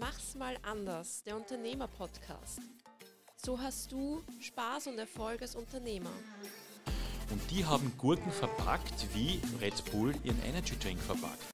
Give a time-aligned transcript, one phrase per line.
[0.00, 2.62] Mach's mal anders, der Unternehmer-Podcast.
[3.36, 6.10] So hast du Spaß und Erfolg als Unternehmer.
[7.28, 11.52] Und die haben Gurken verpackt, wie Red Bull ihren Energy Drink verpackt.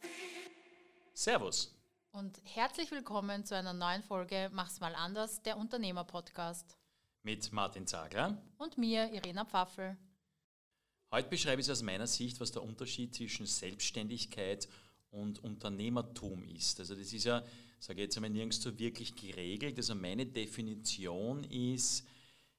[1.13, 1.75] Servus.
[2.13, 6.77] Und herzlich willkommen zu einer neuen Folge Mach's mal anders, der Unternehmer-Podcast.
[7.25, 8.41] Mit Martin Zagler.
[8.59, 9.97] Und mir, Irena Pfaffel.
[11.11, 14.69] Heute beschreibe ich aus meiner Sicht, was der Unterschied zwischen Selbstständigkeit
[15.11, 16.79] und Unternehmertum ist.
[16.79, 17.43] Also das ist ja,
[17.79, 19.77] sage ich jetzt einmal, nirgends so wirklich geregelt.
[19.77, 22.07] Also meine Definition ist,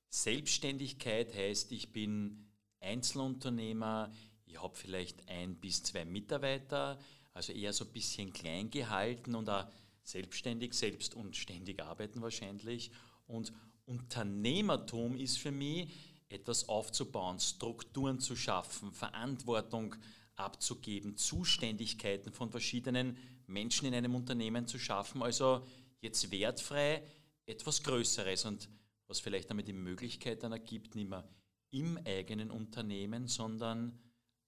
[0.10, 2.46] Selbstständigkeit heißt, ich bin
[2.80, 4.12] Einzelunternehmer,
[4.46, 7.00] ich habe vielleicht ein bis zwei Mitarbeiter,
[7.34, 9.68] also eher so ein bisschen klein gehalten und auch
[10.04, 12.92] selbstständig, selbst und ständig arbeiten wahrscheinlich.
[13.28, 13.52] Und
[13.86, 15.90] Unternehmertum ist für mich,
[16.30, 19.96] etwas aufzubauen, Strukturen zu schaffen, Verantwortung
[20.38, 25.66] abzugeben, Zuständigkeiten von verschiedenen Menschen in einem Unternehmen zu schaffen, also
[26.00, 27.04] jetzt wertfrei
[27.46, 28.70] etwas Größeres und
[29.08, 31.28] was vielleicht damit die Möglichkeit dann ergibt, nicht mehr
[31.72, 34.00] im eigenen Unternehmen, sondern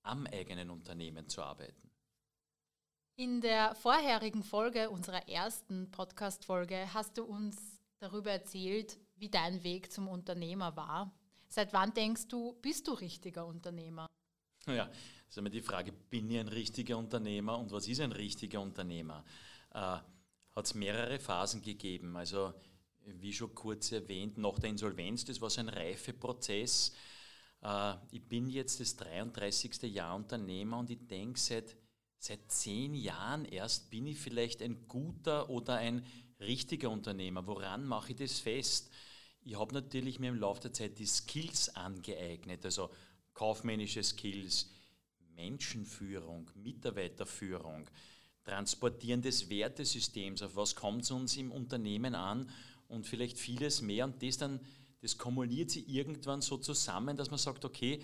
[0.04, 1.90] am eigenen Unternehmen zu arbeiten.
[3.16, 9.92] In der vorherigen Folge, unserer ersten Podcast-Folge, hast du uns darüber erzählt, wie dein Weg
[9.92, 11.14] zum Unternehmer war.
[11.50, 14.08] Seit wann denkst du, bist du richtiger Unternehmer?
[14.76, 18.12] Ja, das ist immer die Frage, bin ich ein richtiger Unternehmer und was ist ein
[18.12, 19.24] richtiger Unternehmer?
[19.74, 22.16] Äh, Hat es mehrere Phasen gegeben.
[22.16, 22.54] Also,
[23.06, 26.94] wie schon kurz erwähnt, nach der Insolvenz, das war so ein Reifeprozess.
[27.62, 29.82] Äh, ich bin jetzt das 33.
[29.84, 31.76] Jahr Unternehmer und ich denke, seit,
[32.18, 36.06] seit zehn Jahren erst bin ich vielleicht ein guter oder ein
[36.40, 37.46] richtiger Unternehmer.
[37.48, 38.92] Woran mache ich das fest?
[39.42, 42.90] Ich habe natürlich mir im Laufe der Zeit die Skills angeeignet, also
[43.40, 44.70] kaufmännische Skills,
[45.34, 47.90] Menschenführung, Mitarbeiterführung,
[48.44, 52.50] Transportieren des Wertesystems, auf was kommt es uns im Unternehmen an
[52.90, 54.60] und vielleicht vieles mehr und das dann,
[55.00, 58.02] das kumuliert sich irgendwann so zusammen, dass man sagt, okay,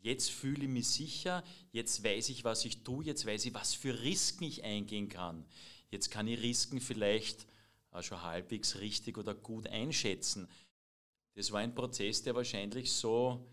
[0.00, 3.74] jetzt fühle ich mich sicher, jetzt weiß ich, was ich tue, jetzt weiß ich, was
[3.74, 5.44] für Risiken ich eingehen kann.
[5.90, 7.46] Jetzt kann ich Risiken vielleicht
[7.90, 10.48] auch schon halbwegs richtig oder gut einschätzen.
[11.34, 13.46] Das war ein Prozess, der wahrscheinlich so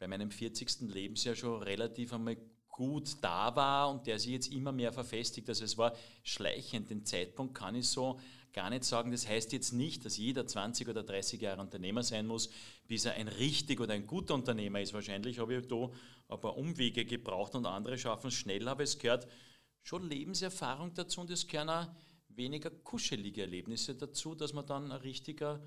[0.00, 0.88] bei meinem 40.
[0.92, 2.38] Lebensjahr schon relativ einmal
[2.68, 5.46] gut da war und der sich jetzt immer mehr verfestigt.
[5.48, 6.88] Also es war schleichend.
[6.88, 8.18] Den Zeitpunkt kann ich so
[8.54, 9.12] gar nicht sagen.
[9.12, 12.48] Das heißt jetzt nicht, dass jeder 20 oder 30 Jahre Unternehmer sein muss,
[12.88, 14.94] bis er ein richtig oder ein guter Unternehmer ist.
[14.94, 15.90] Wahrscheinlich habe ich da
[16.28, 19.28] ein paar Umwege gebraucht und andere schaffen es schnell, aber es gehört
[19.82, 21.88] schon Lebenserfahrung dazu und es gehören auch
[22.28, 25.60] weniger kuschelige Erlebnisse dazu, dass man dann ein richtiger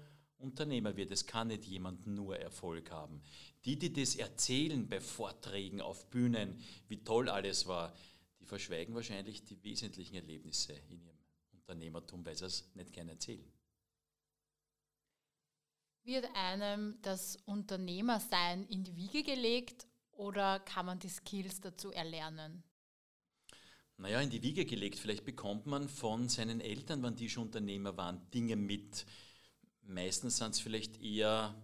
[0.43, 1.11] Unternehmer wird.
[1.11, 3.21] Es kann nicht jemand nur Erfolg haben.
[3.65, 7.95] Die, die das erzählen bei Vorträgen auf Bühnen, wie toll alles war,
[8.39, 11.17] die verschweigen wahrscheinlich die wesentlichen Erlebnisse in ihrem
[11.53, 13.49] Unternehmertum, weil sie es nicht gerne erzählen.
[16.03, 22.63] Wird einem das Unternehmersein in die Wiege gelegt oder kann man die Skills dazu erlernen?
[23.97, 24.99] Naja, in die Wiege gelegt.
[24.99, 29.05] Vielleicht bekommt man von seinen Eltern, wenn die schon Unternehmer waren, Dinge mit,
[29.85, 31.55] Meistens sind es vielleicht eher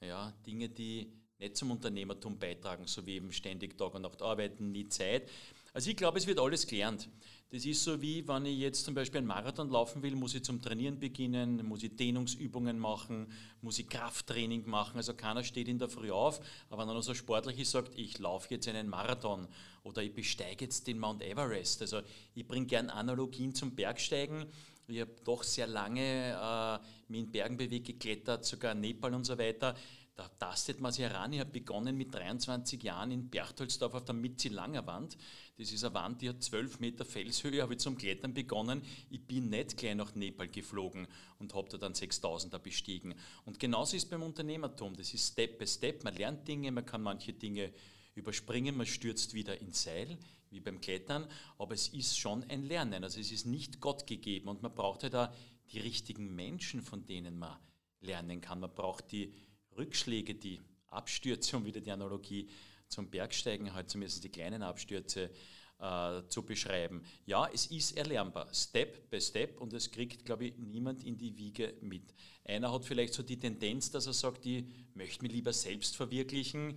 [0.00, 4.70] ja, Dinge, die nicht zum Unternehmertum beitragen, so wie eben ständig Tag und Nacht arbeiten,
[4.70, 5.28] nie Zeit.
[5.72, 7.08] Also ich glaube, es wird alles gelernt.
[7.50, 10.42] Das ist so wie, wenn ich jetzt zum Beispiel einen Marathon laufen will, muss ich
[10.42, 13.26] zum Trainieren beginnen, muss ich Dehnungsübungen machen,
[13.60, 14.96] muss ich Krafttraining machen.
[14.96, 18.18] Also keiner steht in der Früh auf, aber wenn er so sportlich ist, sagt, ich
[18.18, 19.48] laufe jetzt einen Marathon
[19.82, 21.82] oder ich besteige jetzt den Mount Everest.
[21.82, 22.00] Also
[22.34, 24.46] ich bringe gern Analogien zum Bergsteigen.
[24.88, 29.38] Ich habe doch sehr lange äh, mich in Bergen bewegt, geklettert, sogar Nepal und so
[29.38, 29.74] weiter.
[30.14, 31.32] Da tastet man sich heran.
[31.32, 35.16] Ich habe begonnen mit 23 Jahren in Berchtoldsdorf auf der Mitzi-Langer Wand.
[35.56, 38.82] Das ist eine Wand, die hat 12 Meter Felshöhe, habe ich zum Klettern begonnen.
[39.08, 41.06] Ich bin nicht gleich nach Nepal geflogen
[41.38, 43.14] und habe da dann 6000er bestiegen.
[43.46, 44.94] Und genauso ist es beim Unternehmertum.
[44.96, 46.04] Das ist Step by Step.
[46.04, 47.72] Man lernt Dinge, man kann manche Dinge
[48.14, 50.18] überspringen, man stürzt wieder ins Seil,
[50.52, 51.26] wie beim Klettern,
[51.58, 53.04] aber es ist schon ein Lernen.
[53.04, 55.28] Also es ist nicht Gott gegeben und man braucht halt auch
[55.72, 57.56] die richtigen Menschen, von denen man
[58.00, 58.60] lernen kann.
[58.60, 59.32] Man braucht die
[59.76, 62.48] Rückschläge, die Abstürze, um wieder die Analogie
[62.88, 65.30] zum Bergsteigen, halt zumindest die kleinen Abstürze
[65.78, 67.02] äh, zu beschreiben.
[67.26, 71.36] Ja, es ist erlernbar, Step by Step und es kriegt, glaube ich, niemand in die
[71.36, 72.14] Wiege mit.
[72.44, 74.64] Einer hat vielleicht so die Tendenz, dass er sagt, ich
[74.94, 76.76] möchte mich lieber selbst verwirklichen,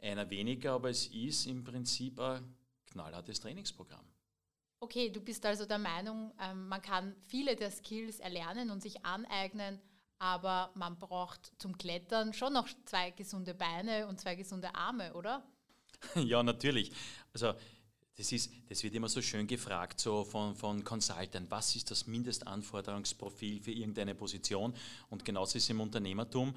[0.00, 2.44] einer weniger, aber es ist im Prinzip ein
[2.96, 4.04] knallhartes Trainingsprogramm.
[4.80, 9.04] Okay, du bist also der Meinung, ähm, man kann viele der Skills erlernen und sich
[9.04, 9.80] aneignen,
[10.18, 15.42] aber man braucht zum Klettern schon noch zwei gesunde Beine und zwei gesunde Arme, oder?
[16.14, 16.92] Ja, natürlich.
[17.32, 17.54] Also
[18.16, 22.06] das, ist, das wird immer so schön gefragt so von, von Consultant, was ist das
[22.06, 24.74] Mindestanforderungsprofil für irgendeine Position?
[25.10, 26.54] Und genauso ist es im Unternehmertum.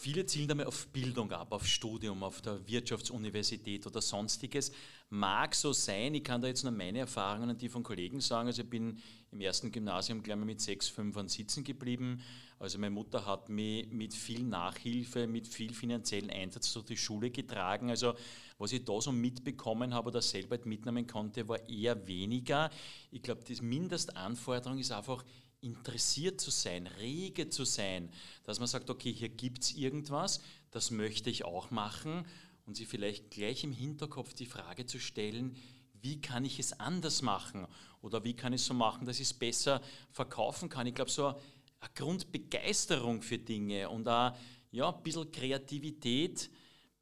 [0.00, 4.70] Viele zielen damit auf Bildung ab, auf Studium, auf der Wirtschaftsuniversität oder sonstiges.
[5.10, 8.46] Mag so sein, ich kann da jetzt nur meine Erfahrungen und die von Kollegen sagen.
[8.46, 9.00] Also ich bin
[9.32, 12.22] im ersten Gymnasium gleich mal mit sechs, fünf sitzen geblieben.
[12.60, 17.32] Also meine Mutter hat mich mit viel Nachhilfe, mit viel finanziellen Einsatz durch die Schule
[17.32, 17.90] getragen.
[17.90, 18.14] Also
[18.56, 22.70] was ich da so mitbekommen habe oder selber mitnehmen konnte, war eher weniger.
[23.10, 25.24] Ich glaube, die Mindestanforderung ist einfach,
[25.60, 28.10] interessiert zu sein, rege zu sein,
[28.44, 30.40] dass man sagt, okay, hier gibt es irgendwas,
[30.70, 32.24] das möchte ich auch machen
[32.66, 35.56] und sich vielleicht gleich im Hinterkopf die Frage zu stellen,
[36.00, 37.66] wie kann ich es anders machen
[38.02, 39.82] oder wie kann ich es so machen, dass ich es besser
[40.12, 40.86] verkaufen kann.
[40.86, 44.36] Ich glaube, so eine Grundbegeisterung für Dinge und auch
[44.70, 46.50] ja, ein bisschen Kreativität,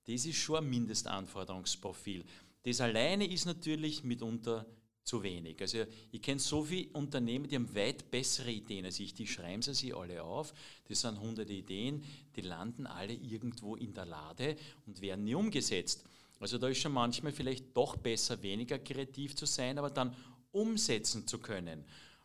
[0.05, 2.25] das ist schon ein Mindestanforderungsprofil.
[2.63, 4.67] Das alleine ist natürlich mitunter
[5.07, 5.61] zu wenig.
[5.61, 9.15] Also ich kenne so viele Unternehmen, die haben weit bessere Ideen als ich.
[9.15, 10.53] Die schreiben sie sich alle auf.
[10.89, 12.03] Das sind hunderte Ideen,
[12.35, 16.05] die landen alle irgendwo in der Lade und werden nie umgesetzt.
[16.41, 20.15] Also da ist schon manchmal vielleicht doch besser, weniger kreativ zu sein, aber dann
[20.51, 21.85] umsetzen zu können.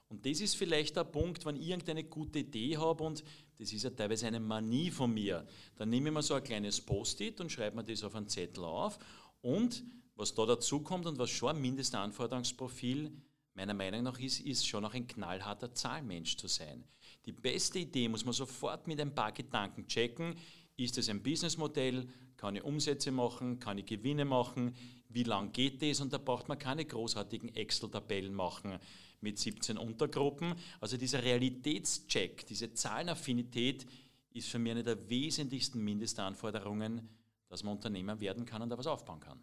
[0.10, 3.24] Und das ist vielleicht der Punkt, wenn ich irgendeine gute Idee habe und
[3.60, 5.45] das ist ja teilweise eine Manie von mir,
[5.75, 8.66] dann nehme ich mir so ein kleines Post-it und schreibe mir das auf einen Zettel
[8.66, 8.98] auf
[9.42, 9.83] und
[10.15, 13.11] was da dazu kommt und was schon ein Mindestanforderungsprofil
[13.53, 16.83] meiner Meinung nach ist, ist schon auch ein knallharter Zahlmensch zu sein.
[17.25, 20.35] Die beste Idee muss man sofort mit ein paar Gedanken checken.
[20.77, 22.07] Ist es ein Businessmodell?
[22.37, 23.59] Kann ich Umsätze machen?
[23.59, 24.75] Kann ich Gewinne machen?
[25.09, 26.01] Wie lang geht das?
[26.01, 28.79] Und da braucht man keine großartigen Excel-Tabellen machen
[29.19, 30.55] mit 17 Untergruppen.
[30.79, 33.85] Also dieser Realitätscheck, diese Zahlenaffinität
[34.33, 37.07] ist für mich eine der wesentlichsten Mindestanforderungen,
[37.49, 39.39] dass man Unternehmer werden kann und da was aufbauen kann.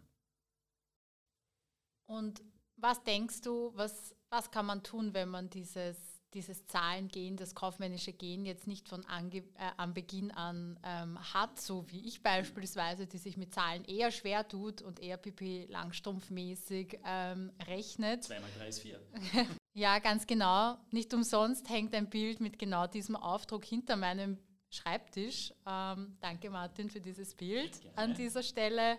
[2.09, 2.41] Und
[2.75, 5.95] was denkst du, was, was kann man tun, wenn man dieses,
[6.33, 9.43] dieses Zahlengehen, das kaufmännische Gehen jetzt nicht von ange, äh,
[9.77, 14.47] am Beginn an ähm, hat, so wie ich beispielsweise, die sich mit Zahlen eher schwer
[14.47, 18.23] tut und eher pipi langstrumpfmäßig ähm, rechnet.
[18.23, 18.99] 2 mal 3 ist 4.
[19.73, 20.77] ja, ganz genau.
[20.89, 24.39] Nicht umsonst hängt ein Bild mit genau diesem Aufdruck hinter meinem
[24.71, 25.53] Schreibtisch.
[25.67, 27.97] Ähm, danke Martin für dieses Bild Gerne.
[27.97, 28.97] an dieser Stelle.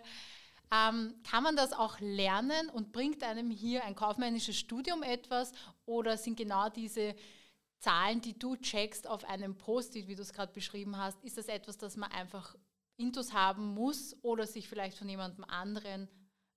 [0.73, 5.51] Ähm, kann man das auch lernen und bringt einem hier ein kaufmännisches Studium etwas
[5.85, 7.13] oder sind genau diese
[7.79, 11.47] Zahlen, die du checkst auf einem Post-it, wie du es gerade beschrieben hast, ist das
[11.47, 12.55] etwas, das man einfach
[12.97, 16.07] intus haben muss oder sich vielleicht von jemandem anderen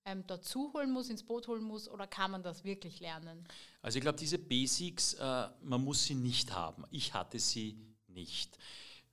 [0.04, 3.48] ähm, dazu holen muss, ins Boot holen muss oder kann man das wirklich lernen?
[3.80, 6.84] Also ich glaube, diese Basics, äh, man muss sie nicht haben.
[6.90, 8.58] Ich hatte sie nicht.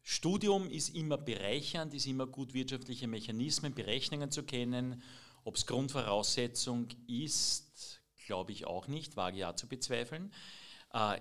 [0.04, 5.02] Studium ist immer bereichernd, ist immer gut, wirtschaftliche Mechanismen, Berechnungen zu kennen.
[5.44, 10.32] Ob es Grundvoraussetzung ist, glaube ich auch nicht, wage ja zu bezweifeln.
[10.94, 11.20] Äh,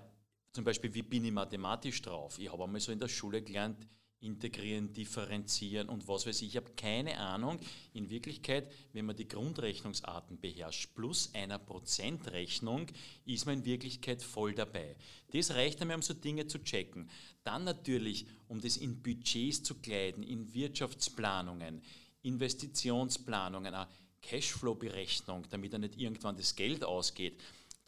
[0.53, 2.39] zum Beispiel, wie bin ich mathematisch drauf?
[2.39, 3.87] Ich habe einmal so in der Schule gelernt,
[4.21, 6.49] integrieren, differenzieren und was weiß ich.
[6.49, 7.59] Ich habe keine Ahnung.
[7.95, 12.87] In Wirklichkeit, wenn man die Grundrechnungsarten beherrscht, plus einer Prozentrechnung,
[13.25, 14.97] ist man in Wirklichkeit voll dabei.
[15.33, 17.09] Das reicht einmal, um so Dinge zu checken.
[17.45, 21.81] Dann natürlich, um das in Budgets zu kleiden, in Wirtschaftsplanungen,
[22.23, 23.75] Investitionsplanungen,
[24.21, 27.41] Cashflow-Berechnung, damit dann nicht irgendwann das Geld ausgeht.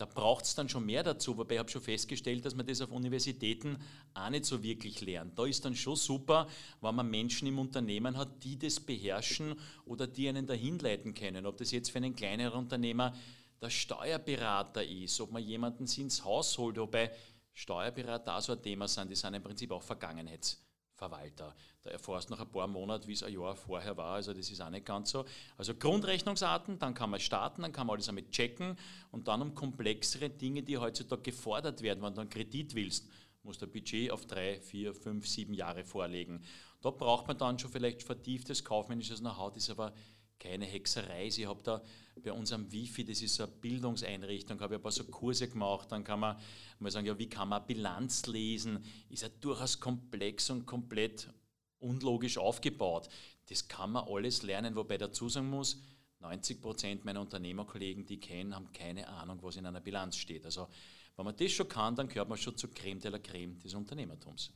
[0.02, 2.80] Da braucht es dann schon mehr dazu, wobei ich habe schon festgestellt, dass man das
[2.80, 3.78] auf Universitäten
[4.14, 5.38] auch nicht so wirklich lernt.
[5.38, 6.48] Da ist dann schon super,
[6.80, 9.54] wenn man Menschen im Unternehmen hat, die das beherrschen
[9.84, 11.46] oder die einen dahin leiten können.
[11.46, 13.14] Ob das jetzt für einen kleineren Unternehmer
[13.60, 17.12] der Steuerberater ist, ob man jemanden ins Haus holt, wobei
[17.52, 19.84] Steuerberater auch so ein Thema sind, die sind im Prinzip auch
[21.02, 21.54] Vergangenheitsverwalter.
[21.82, 24.50] Da erfährst du nach ein paar Monaten, wie es ein Jahr vorher war, also das
[24.50, 25.24] ist auch nicht ganz so.
[25.56, 28.76] Also Grundrechnungsarten, dann kann man starten, dann kann man alles damit checken
[29.10, 33.08] und dann um komplexere Dinge, die heutzutage gefordert werden, wenn du einen Kredit willst,
[33.42, 36.44] musst du ein Budget auf drei, vier, fünf, sieben Jahre vorlegen.
[36.80, 39.92] Da braucht man dann schon vielleicht vertieftes kaufmännisches Know-how, das ist aber
[40.42, 41.26] keine Hexerei.
[41.26, 41.82] Ich habe da
[42.22, 45.90] bei unserem Wifi, das ist so eine Bildungseinrichtung, habe ich ein paar so Kurse gemacht.
[45.92, 46.36] Dann kann man
[46.78, 48.84] mal sagen, ja, wie kann man Bilanz lesen?
[49.08, 51.28] Ist ja durchaus komplex und komplett
[51.78, 53.08] unlogisch aufgebaut.
[53.48, 55.80] Das kann man alles lernen, wobei dazu sagen muss,
[56.20, 60.44] 90 Prozent meiner Unternehmerkollegen, die ich kenne, haben keine Ahnung, was in einer Bilanz steht.
[60.44, 60.68] Also,
[61.16, 63.74] wenn man das schon kann, dann gehört man schon zur Creme de la Creme des
[63.74, 64.52] Unternehmertums.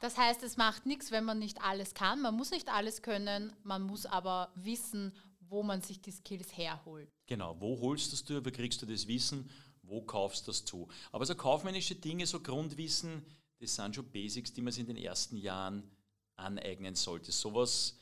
[0.00, 2.22] Das heißt, es macht nichts, wenn man nicht alles kann.
[2.22, 7.12] Man muss nicht alles können, man muss aber wissen, wo man sich die Skills herholt.
[7.26, 9.50] Genau, wo holst du das du, wo kriegst du das Wissen,
[9.82, 10.88] wo kaufst du das zu.
[11.12, 13.26] Aber so kaufmännische Dinge, so Grundwissen,
[13.58, 15.90] das sind schon Basics, die man sich in den ersten Jahren
[16.36, 17.30] aneignen sollte.
[17.30, 17.99] Sowas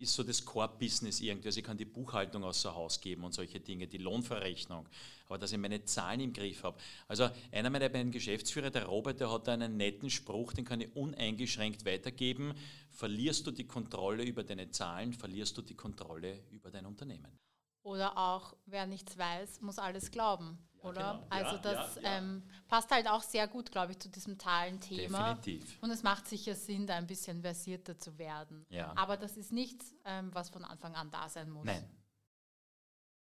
[0.00, 1.48] ist so das Core-Business irgendwie.
[1.48, 4.88] Also ich kann die Buchhaltung außer Haus geben und solche Dinge, die Lohnverrechnung,
[5.26, 6.78] aber dass ich meine Zahlen im Griff habe.
[7.06, 10.94] Also einer meiner beiden Geschäftsführer, der Robert, der hat einen netten Spruch, den kann ich
[10.96, 12.54] uneingeschränkt weitergeben.
[12.90, 17.38] Verlierst du die Kontrolle über deine Zahlen, verlierst du die Kontrolle über dein Unternehmen.
[17.82, 20.58] Oder auch, wer nichts weiß, muss alles glauben.
[20.82, 21.22] Oder?
[21.22, 21.26] genau.
[21.28, 22.18] Also das ja, ja.
[22.18, 25.34] Ähm, passt halt auch sehr gut, glaube ich, zu diesem Zahlenthema.
[25.34, 25.78] Definitiv.
[25.82, 28.64] Und es macht sicher Sinn, da ein bisschen versierter zu werden.
[28.70, 28.92] Ja.
[28.96, 31.64] Aber das ist nichts, ähm, was von Anfang an da sein muss.
[31.64, 31.84] Nein.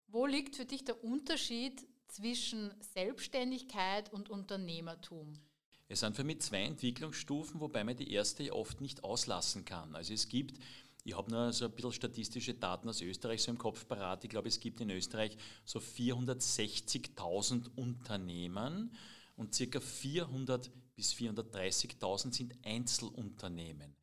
[0.06, 5.38] Wo liegt für dich der Unterschied zwischen Selbstständigkeit und Unternehmertum?
[5.88, 9.94] Es sind für mich zwei Entwicklungsstufen, wobei man die erste oft nicht auslassen kann.
[9.94, 10.58] Also es gibt,
[11.08, 14.30] ich habe nur so ein bisschen statistische Daten aus Österreich so im Kopf parat, ich
[14.30, 18.92] glaube es gibt in Österreich so 460.000 Unternehmen
[19.36, 23.96] und circa 400 bis 430.000 sind Einzelunternehmen.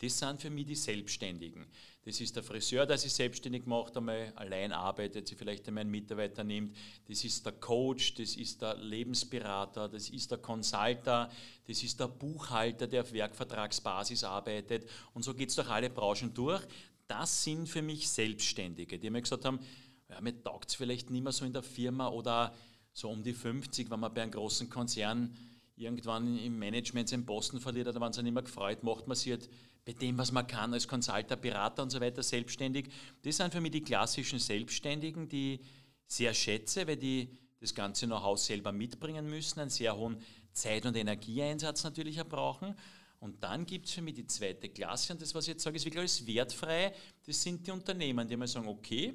[0.00, 1.66] Das sind für mich die Selbstständigen.
[2.02, 5.90] Das ist der Friseur, der sich selbstständig macht, einmal allein arbeitet, sich vielleicht einmal einen
[5.90, 6.74] Mitarbeiter nimmt.
[7.06, 11.30] Das ist der Coach, das ist der Lebensberater, das ist der Consulter,
[11.66, 14.88] das ist der Buchhalter, der auf Werkvertragsbasis arbeitet.
[15.12, 16.62] Und so geht es durch alle Branchen durch.
[17.06, 19.60] Das sind für mich Selbstständige, die mir gesagt haben,
[20.08, 22.54] ja, mir taugt es vielleicht nicht mehr so in der Firma oder
[22.94, 25.36] so um die 50, wenn man bei einem großen Konzern
[25.76, 29.32] irgendwann im Management seinen Posten verliert, da waren sie nicht mehr gefreut, macht man sich
[29.32, 29.48] halt
[29.84, 32.90] bei dem, was man kann, als Consulter, Berater und so weiter selbstständig.
[33.22, 35.60] Das sind für mich die klassischen Selbstständigen, die ich
[36.06, 40.20] sehr schätze, weil die das ganze Know-how selber mitbringen müssen, einen sehr hohen
[40.52, 42.74] Zeit- und Energieeinsatz natürlich auch brauchen.
[43.20, 45.76] Und dann gibt es für mich die zweite Klasse, und das, was ich jetzt sage,
[45.76, 46.94] ist wirklich alles wertfrei.
[47.26, 49.14] Das sind die Unternehmen, die mal sagen, okay,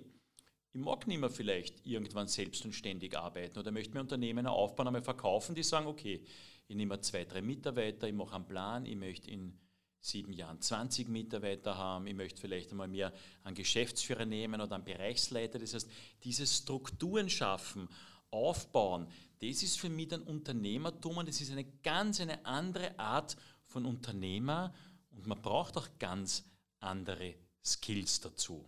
[0.72, 4.88] ich mag nicht mehr vielleicht irgendwann selbst und ständig arbeiten oder möchte mir Unternehmen aufbauen,
[4.88, 6.22] einmal verkaufen, die sagen, okay,
[6.68, 9.58] ich nehme zwei, drei Mitarbeiter, ich mache einen Plan, ich möchte in
[10.06, 13.12] sieben Jahren 20 Mitarbeiter haben, ich möchte vielleicht einmal mehr
[13.44, 15.58] einen Geschäftsführer nehmen oder einen Bereichsleiter.
[15.58, 15.90] Das heißt,
[16.24, 17.90] diese Strukturen schaffen,
[18.30, 19.08] aufbauen,
[19.40, 23.36] das ist für mich dann Unternehmertum und das ist eine ganz eine andere Art
[23.66, 24.74] von Unternehmer
[25.12, 26.46] und man braucht auch ganz
[26.80, 28.68] andere Skills dazu.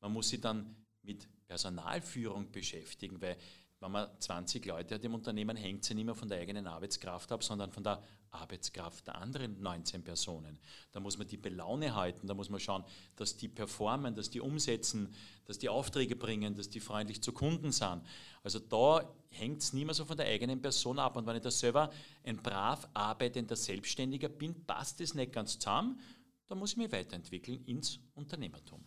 [0.00, 3.36] Man muss sich dann mit Personalführung beschäftigen, weil
[3.80, 7.30] wenn man 20 Leute hat im Unternehmen, hängt sie nicht mehr von der eigenen Arbeitskraft
[7.30, 10.58] ab, sondern von der Arbeitskraft der anderen 19 Personen.
[10.92, 14.40] Da muss man die Belaune halten, da muss man schauen, dass die performen, dass die
[14.40, 18.02] umsetzen, dass die Aufträge bringen, dass die freundlich zu Kunden sind.
[18.42, 21.16] Also da hängt es nicht mehr so von der eigenen Person ab.
[21.16, 21.90] Und wenn ich da selber
[22.24, 26.00] ein brav arbeitender Selbstständiger bin, passt das nicht ganz zusammen,
[26.48, 28.84] da muss ich mich weiterentwickeln ins Unternehmertum.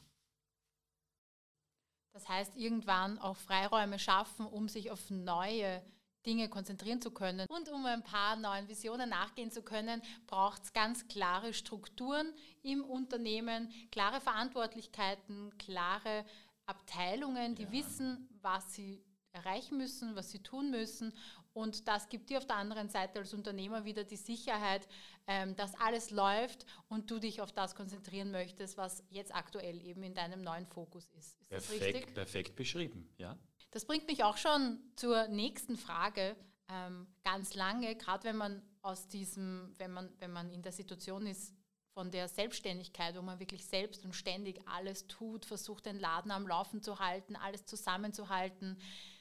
[2.13, 5.81] Das heißt, irgendwann auch Freiräume schaffen, um sich auf neue
[6.25, 7.47] Dinge konzentrieren zu können.
[7.47, 12.83] Und um ein paar neuen Visionen nachgehen zu können, braucht es ganz klare Strukturen im
[12.83, 16.25] Unternehmen, klare Verantwortlichkeiten, klare
[16.65, 17.71] Abteilungen, die Ja.
[17.71, 19.03] wissen, was sie
[19.33, 21.13] erreichen müssen, was sie tun müssen.
[21.53, 24.87] Und das gibt dir auf der anderen Seite als Unternehmer wieder die Sicherheit,
[25.27, 30.01] ähm, dass alles läuft und du dich auf das konzentrieren möchtest, was jetzt aktuell eben
[30.03, 31.39] in deinem neuen Fokus ist.
[31.41, 31.49] Ist?
[31.49, 33.37] Perfekt, perfekt beschrieben, ja.
[33.71, 36.35] Das bringt mich auch schon zur nächsten Frage.
[36.69, 41.25] Ähm, ganz lange, gerade wenn man aus diesem, wenn man, wenn man in der Situation
[41.25, 41.53] ist
[41.93, 46.47] von der Selbstständigkeit, wo man wirklich selbst und ständig alles tut, versucht den Laden am
[46.47, 48.77] Laufen zu halten, alles zusammenzuhalten,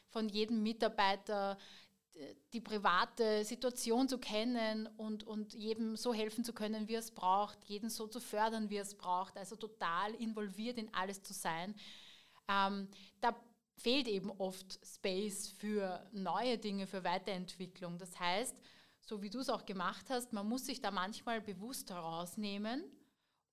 [0.08, 1.58] von jedem Mitarbeiter
[2.52, 7.12] die private Situation zu kennen und, und jedem so helfen zu können, wie er es
[7.12, 11.32] braucht, jeden so zu fördern, wie er es braucht, also total involviert in alles zu
[11.32, 11.74] sein.
[12.48, 12.88] Ähm,
[13.20, 13.34] da
[13.76, 17.96] fehlt eben oft Space für neue Dinge, für Weiterentwicklung.
[17.98, 18.54] Das heißt,
[19.00, 22.84] so wie du es auch gemacht hast, man muss sich da manchmal bewusst herausnehmen,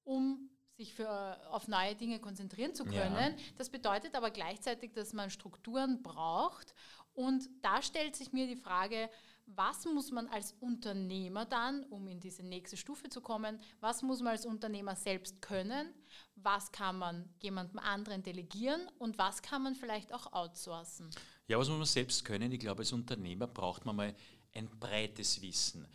[0.04, 2.92] um sich für, auf neue Dinge konzentrieren zu Ja.
[2.92, 3.36] können.
[3.58, 6.74] Das bedeutet aber gleichzeitig, dass man Strukturen braucht.
[7.18, 9.10] Und da stellt sich mir die Frage,
[9.48, 14.20] was muss man als Unternehmer dann, um in diese nächste Stufe zu kommen, was muss
[14.20, 15.92] man als Unternehmer selbst können,
[16.36, 21.10] was kann man jemandem anderen delegieren und was kann man vielleicht auch outsourcen?
[21.48, 22.52] Ja, was muss man selbst können?
[22.52, 24.16] Ich glaube, als Unternehmer braucht man mal
[24.54, 25.88] ein breites Wissen.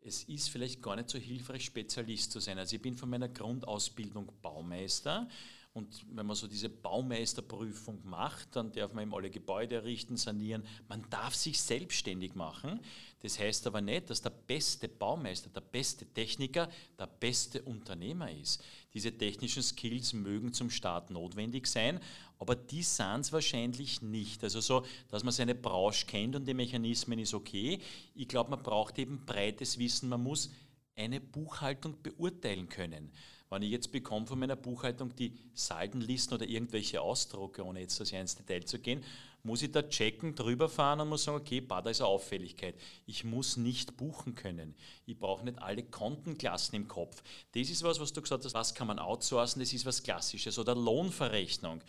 [0.00, 2.58] Es ist vielleicht gar nicht so hilfreich, Spezialist zu sein.
[2.58, 5.28] Also ich bin von meiner Grundausbildung Baumeister
[5.74, 10.64] und wenn man so diese Baumeisterprüfung macht, dann darf man eben alle Gebäude errichten, sanieren.
[10.88, 12.78] Man darf sich selbstständig machen.
[13.22, 18.62] Das heißt aber nicht, dass der beste Baumeister, der beste Techniker, der beste Unternehmer ist.
[18.92, 21.98] Diese technischen Skills mögen zum Start notwendig sein,
[22.38, 24.44] aber die sind es wahrscheinlich nicht.
[24.44, 27.80] Also so, dass man seine Branche kennt und die Mechanismen ist okay.
[28.14, 30.08] Ich glaube, man braucht eben breites Wissen.
[30.08, 30.50] Man muss
[30.94, 33.10] eine Buchhaltung beurteilen können.
[33.50, 38.20] Wenn ich jetzt bekomme von meiner Buchhaltung die Saldenlisten oder irgendwelche Ausdrucke, ohne jetzt sehr
[38.20, 39.04] ins Detail zu gehen,
[39.44, 42.74] muss ich da checken, drüber fahren und muss sagen, okay, bah, da ist eine Auffälligkeit.
[43.06, 44.74] Ich muss nicht buchen können.
[45.04, 47.22] Ich brauche nicht alle Kontenklassen im Kopf.
[47.52, 50.58] Das ist was, was du gesagt hast, was kann man outsourcen, das ist was Klassisches.
[50.58, 51.82] Oder Lohnverrechnung.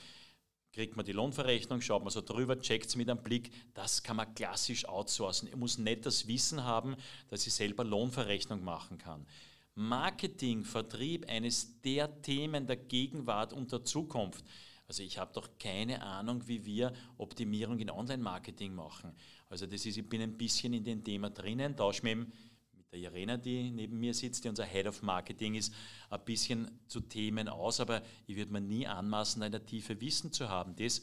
[0.73, 4.17] Kriegt man die Lohnverrechnung, schaut man so drüber, checkt es mit einem Blick, das kann
[4.17, 5.47] man klassisch outsourcen.
[5.47, 6.97] Ich muss nicht das Wissen haben,
[7.29, 9.25] dass ich selber Lohnverrechnung machen kann.
[9.75, 14.45] Marketing, Vertrieb, eines der Themen der Gegenwart und der Zukunft.
[14.87, 19.13] Also ich habe doch keine Ahnung, wie wir Optimierung in Online-Marketing machen.
[19.49, 22.99] Also das ist, ich bin ein bisschen in dem Thema drinnen, tausche mich mit der
[22.99, 25.73] Irena, die neben mir sitzt, die unser Head of Marketing ist,
[26.09, 30.31] ein bisschen zu Themen aus, aber ich würde mir nie anmaßen, in der Tiefe Wissen
[30.31, 30.75] zu haben.
[30.75, 31.01] Das,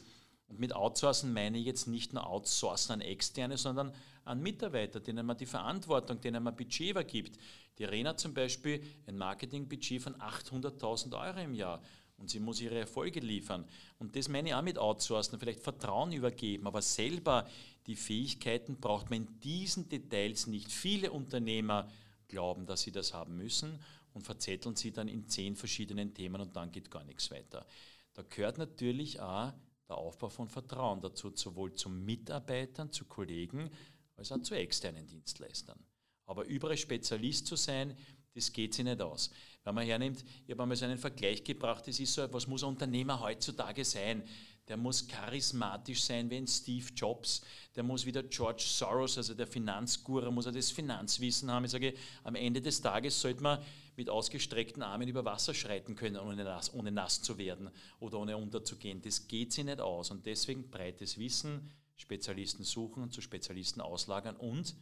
[0.52, 3.90] und mit Outsourcen meine ich jetzt nicht nur Outsourcen an Externe, sondern
[4.26, 7.38] an Mitarbeiter, denen man die Verantwortung, denen man Budget übergibt.
[7.78, 11.80] Die Arena zum Beispiel ein Marketingbudget von 800.000 Euro im Jahr
[12.18, 13.64] und sie muss ihre Erfolge liefern.
[13.99, 17.49] Und das meine ich auch mit Outsourcen, vielleicht Vertrauen übergeben, aber selber
[17.87, 20.71] die Fähigkeiten braucht man in diesen Details nicht.
[20.71, 21.88] Viele Unternehmer
[22.28, 23.80] glauben, dass sie das haben müssen
[24.12, 27.64] und verzetteln sie dann in zehn verschiedenen Themen und dann geht gar nichts weiter.
[28.12, 29.54] Da gehört natürlich auch
[29.88, 33.70] der Aufbau von Vertrauen dazu, sowohl zu Mitarbeitern, zu Kollegen,
[34.16, 35.78] als auch zu externen Dienstleistern.
[36.26, 37.96] Aber überall Spezialist zu sein,
[38.34, 39.30] das geht sich nicht aus.
[39.64, 42.62] Wenn man hernimmt, ich habe einmal so einen Vergleich gebracht, das ist so, was muss
[42.62, 44.22] ein Unternehmer heutzutage sein?
[44.68, 47.42] Der muss charismatisch sein wie ein Steve Jobs,
[47.74, 51.64] der muss wie der George Soros, also der Finanzguru, muss er das Finanzwissen haben.
[51.64, 53.58] Ich sage, am Ende des Tages sollte man
[53.96, 57.70] mit ausgestreckten Armen über Wasser schreiten können, ohne nass, ohne nass zu werden
[58.00, 59.02] oder ohne unterzugehen.
[59.02, 60.11] Das geht sich nicht aus.
[60.11, 64.75] Und deswegen breites Wissen, Spezialisten suchen, zu Spezialisten auslagern und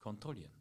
[0.00, 0.52] kontrollieren.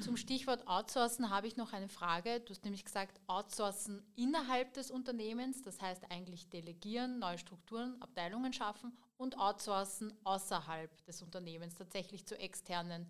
[0.00, 2.40] Zum Stichwort Outsourcen habe ich noch eine Frage.
[2.40, 8.52] Du hast nämlich gesagt, Outsourcen innerhalb des Unternehmens, das heißt eigentlich delegieren, neue Strukturen, Abteilungen
[8.52, 13.08] schaffen und Outsourcen außerhalb des Unternehmens, tatsächlich zu externen.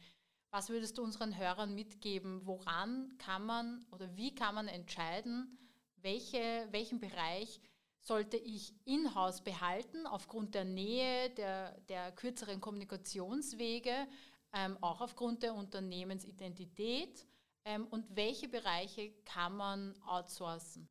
[0.54, 2.46] Was würdest du unseren Hörern mitgeben?
[2.46, 5.58] Woran kann man oder wie kann man entscheiden,
[5.96, 7.60] welche, welchen Bereich
[7.98, 14.06] sollte ich in-house behalten aufgrund der Nähe, der, der kürzeren Kommunikationswege?
[14.54, 17.26] ähm, auch aufgrund der Unternehmensidentität.
[17.66, 20.86] Ähm, und welche Bereiche kann man outsourcen?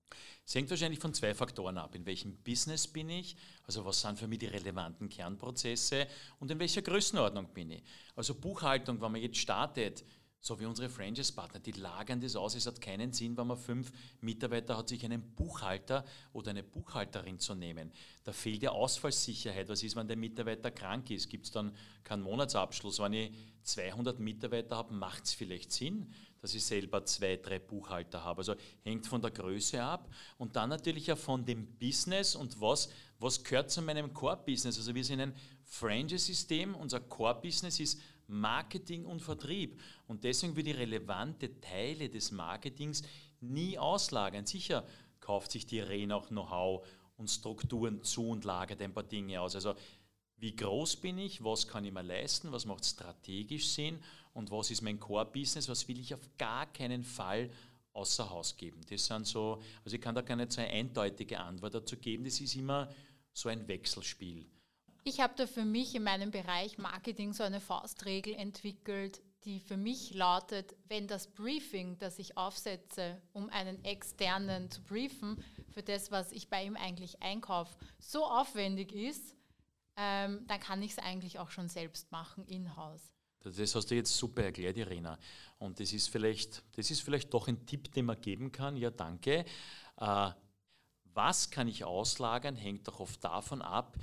[0.45, 1.93] Es hängt wahrscheinlich von zwei Faktoren ab.
[1.93, 3.35] In welchem Business bin ich?
[3.63, 6.07] Also was sind für mich die relevanten Kernprozesse?
[6.39, 7.83] Und in welcher Größenordnung bin ich?
[8.15, 10.03] Also Buchhaltung, wenn man jetzt startet,
[10.43, 12.55] so wie unsere Franchise-Partner, die lagern das aus.
[12.55, 17.39] Es hat keinen Sinn, wenn man fünf Mitarbeiter hat, sich einen Buchhalter oder eine Buchhalterin
[17.39, 17.93] zu nehmen.
[18.25, 19.69] Da fehlt ja Ausfallssicherheit.
[19.69, 21.29] Was ist, wenn der Mitarbeiter krank ist?
[21.29, 22.99] Gibt es dann keinen Monatsabschluss?
[22.99, 23.31] Wenn ich
[23.61, 28.39] 200 Mitarbeiter habe, macht es vielleicht Sinn, dass ich selber zwei, drei Buchhalter habe.
[28.39, 32.89] Also hängt von der Größe ab und dann natürlich auch von dem Business und was,
[33.17, 34.77] was gehört zu meinem Core-Business.
[34.77, 36.75] Also wir sind ein Franchise-System.
[36.75, 39.79] Unser Core-Business ist Marketing und Vertrieb.
[40.05, 43.03] Und deswegen würde ich relevante Teile des Marketings
[43.39, 44.45] nie auslagern.
[44.45, 44.85] Sicher
[45.21, 49.55] kauft sich die Arena auch Know-how und Strukturen zu und lagert ein paar Dinge aus.
[49.55, 49.75] Also
[50.35, 53.97] wie groß bin ich, was kann ich mir leisten, was macht strategisch Sinn
[54.33, 57.49] und was ist mein Core-Business, was will ich auf gar keinen Fall
[57.93, 58.81] außer Haus geben.
[58.89, 62.39] Das sind so, also ich kann da keine so eine eindeutige Antwort dazu geben, das
[62.39, 62.89] ist immer
[63.31, 64.45] so ein Wechselspiel.
[65.03, 69.75] Ich habe da für mich in meinem Bereich Marketing so eine Faustregel entwickelt, die für
[69.75, 76.11] mich lautet, wenn das Briefing, das ich aufsetze, um einen externen zu briefen, für das,
[76.11, 79.35] was ich bei ihm eigentlich einkaufe, so aufwendig ist,
[79.97, 83.12] ähm, dann kann ich es eigentlich auch schon selbst machen, in-house.
[83.43, 85.19] Das hast du jetzt super erklärt, Irina.
[85.59, 88.77] Und das ist vielleicht, das ist vielleicht doch ein Tipp, den man geben kann.
[88.77, 89.45] Ja, danke.
[89.97, 90.31] Äh,
[91.13, 93.97] was kann ich auslagern, hängt doch oft davon ab,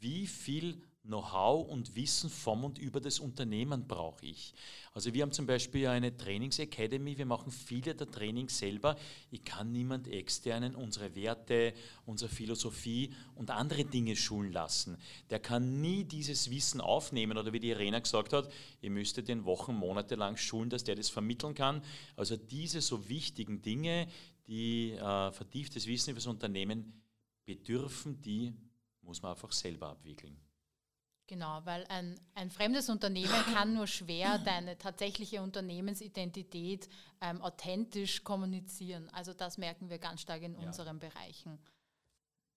[0.00, 4.52] wie viel Know-how und Wissen vom und über das Unternehmen brauche ich.
[4.92, 8.96] Also wir haben zum Beispiel eine Trainingsacademy, wir machen viele der Trainings selber.
[9.30, 11.72] Ich kann niemand externen unsere Werte,
[12.04, 14.98] unsere Philosophie und andere Dinge schulen lassen.
[15.30, 19.46] Der kann nie dieses Wissen aufnehmen oder wie die Irena gesagt hat, ihr müsstet den
[19.46, 21.82] Wochen, Monate lang schulen, dass der das vermitteln kann.
[22.14, 24.06] Also diese so wichtigen Dinge,
[24.46, 27.00] die äh, vertieftes Wissen über das Unternehmen
[27.46, 28.52] bedürfen, die
[29.00, 30.36] muss man einfach selber abwickeln.
[31.30, 36.88] Genau, weil ein, ein fremdes Unternehmen kann nur schwer deine tatsächliche Unternehmensidentität
[37.20, 39.08] ähm, authentisch kommunizieren.
[39.10, 40.66] Also das merken wir ganz stark in ja.
[40.66, 41.56] unseren Bereichen.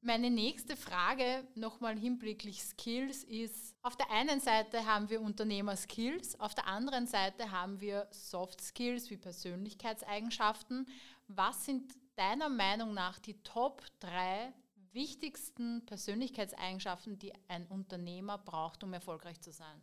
[0.01, 6.55] Meine nächste Frage, nochmal hinblicklich Skills, ist, auf der einen Seite haben wir Unternehmer-Skills, auf
[6.55, 10.87] der anderen Seite haben wir Soft Skills wie Persönlichkeitseigenschaften.
[11.27, 14.51] Was sind deiner Meinung nach die Top 3
[14.93, 19.81] wichtigsten Persönlichkeitseigenschaften, die ein Unternehmer braucht, um erfolgreich zu sein?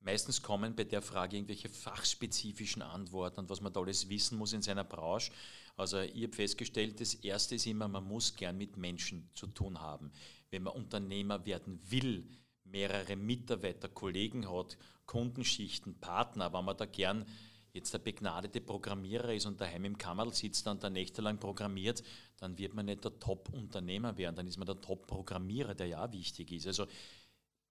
[0.00, 4.52] Meistens kommen bei der Frage irgendwelche fachspezifischen Antworten und was man da alles wissen muss
[4.52, 5.30] in seiner Branche.
[5.76, 9.80] Also ich habe festgestellt, das Erste ist immer, man muss gern mit Menschen zu tun
[9.80, 10.10] haben.
[10.50, 12.28] Wenn man Unternehmer werden will,
[12.64, 14.76] mehrere Mitarbeiter, Kollegen hat,
[15.06, 17.24] Kundenschichten, Partner, wenn man da gern
[17.72, 22.02] jetzt der begnadete Programmierer ist und daheim im Kammerl sitzt und da nächtelang programmiert,
[22.38, 26.52] dann wird man nicht der Top-Unternehmer werden, dann ist man der Top-Programmierer, der ja wichtig
[26.52, 26.66] ist.
[26.66, 26.86] Also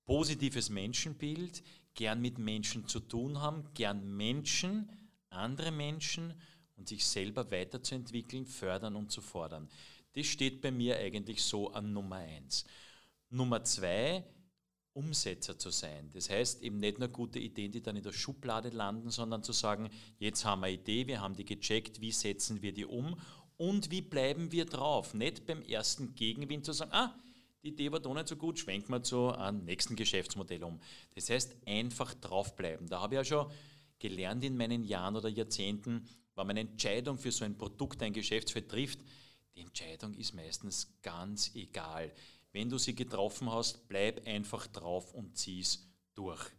[0.06, 1.62] positives Menschenbild,
[1.94, 4.90] gern mit Menschen zu tun haben, gern Menschen,
[5.30, 6.34] andere Menschen
[6.78, 9.70] und sich selber weiterzuentwickeln, fördern und zu fordern.
[10.14, 12.66] Das steht bei mir eigentlich so an Nummer eins.
[13.30, 14.26] Nummer zwei,
[14.93, 16.10] Umsetzer zu sein.
[16.13, 19.54] Das heißt eben nicht nur gute Ideen, die dann in der Schublade landen, sondern zu
[19.54, 23.17] sagen, jetzt haben wir eine Idee, wir haben die gecheckt, wie setzen wir die um
[23.58, 25.13] und wie bleiben wir drauf.
[25.13, 27.15] Nicht beim ersten Gegenwind zu sagen, ah,
[27.63, 30.80] die Idee war doch nicht so gut, schwenken wir zu einem nächsten Geschäftsmodell um.
[31.15, 32.88] Das heißt, einfach draufbleiben.
[32.88, 33.51] Da habe ich ja schon
[33.99, 38.13] gelernt in meinen Jahren oder Jahrzehnten, wenn man eine Entscheidung für so ein Produkt, ein
[38.13, 38.99] Geschäftsfeld trifft,
[39.56, 42.12] die Entscheidung ist meistens ganz egal.
[42.54, 46.52] Wenn du sie getroffen hast, bleib einfach drauf und zieh's durch.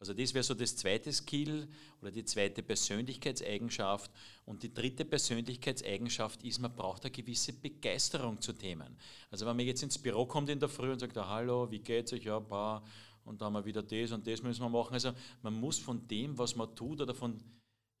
[0.00, 1.68] Also das wäre so das zweite Skill
[2.00, 4.10] oder die zweite Persönlichkeitseigenschaft.
[4.44, 8.96] Und die dritte Persönlichkeitseigenschaft ist, man braucht eine gewisse Begeisterung zu Themen.
[9.30, 12.12] Also wenn man jetzt ins Büro kommt in der Früh und sagt, hallo, wie geht's
[12.12, 12.24] euch?
[12.24, 12.84] Ja, bah,
[13.24, 14.94] und dann haben wir wieder das und das müssen wir machen.
[14.94, 17.42] Also man muss von dem, was man tut oder von,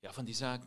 [0.00, 0.60] ja, von dieser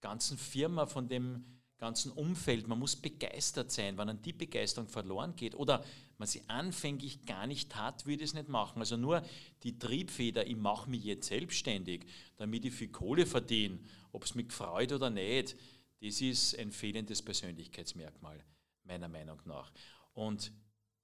[0.00, 1.44] ganzen Firma, von dem
[1.82, 2.68] ganzen Umfeld.
[2.68, 3.98] Man muss begeistert sein.
[3.98, 5.84] Wenn dann die Begeisterung verloren geht oder
[6.16, 8.78] man sie anfänglich gar nicht hat, würde es nicht machen.
[8.78, 9.20] Also nur
[9.64, 13.80] die Triebfeder, ich mache mich jetzt selbstständig, damit ich viel Kohle verdiene,
[14.12, 15.56] ob es mich freut oder nicht,
[16.00, 18.38] das ist ein fehlendes Persönlichkeitsmerkmal,
[18.84, 19.72] meiner Meinung nach.
[20.12, 20.52] Und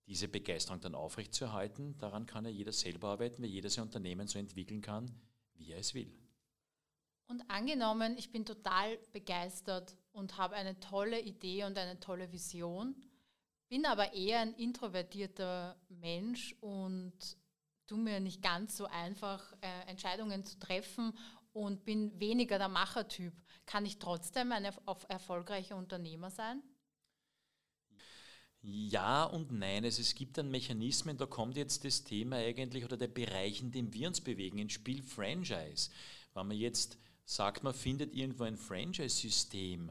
[0.07, 4.39] diese Begeisterung dann aufrechtzuerhalten, daran kann ja jeder selber arbeiten, weil jeder sein Unternehmen so
[4.39, 5.11] entwickeln kann,
[5.55, 6.17] wie er es will.
[7.27, 12.95] Und angenommen, ich bin total begeistert und habe eine tolle Idee und eine tolle Vision,
[13.69, 17.13] bin aber eher ein introvertierter Mensch und
[17.87, 21.17] tue mir nicht ganz so einfach, äh, Entscheidungen zu treffen
[21.53, 23.33] und bin weniger der Machertyp.
[23.65, 26.63] Kann ich trotzdem ein erfolgreicher Unternehmer sein?
[28.61, 29.85] Ja und nein.
[29.85, 33.71] Also es gibt dann Mechanismen, da kommt jetzt das Thema eigentlich oder der Bereich, in
[33.71, 35.91] dem wir uns bewegen, ins Spiel Franchise.
[36.35, 39.91] Wenn man jetzt sagt, man findet irgendwo ein Franchise-System,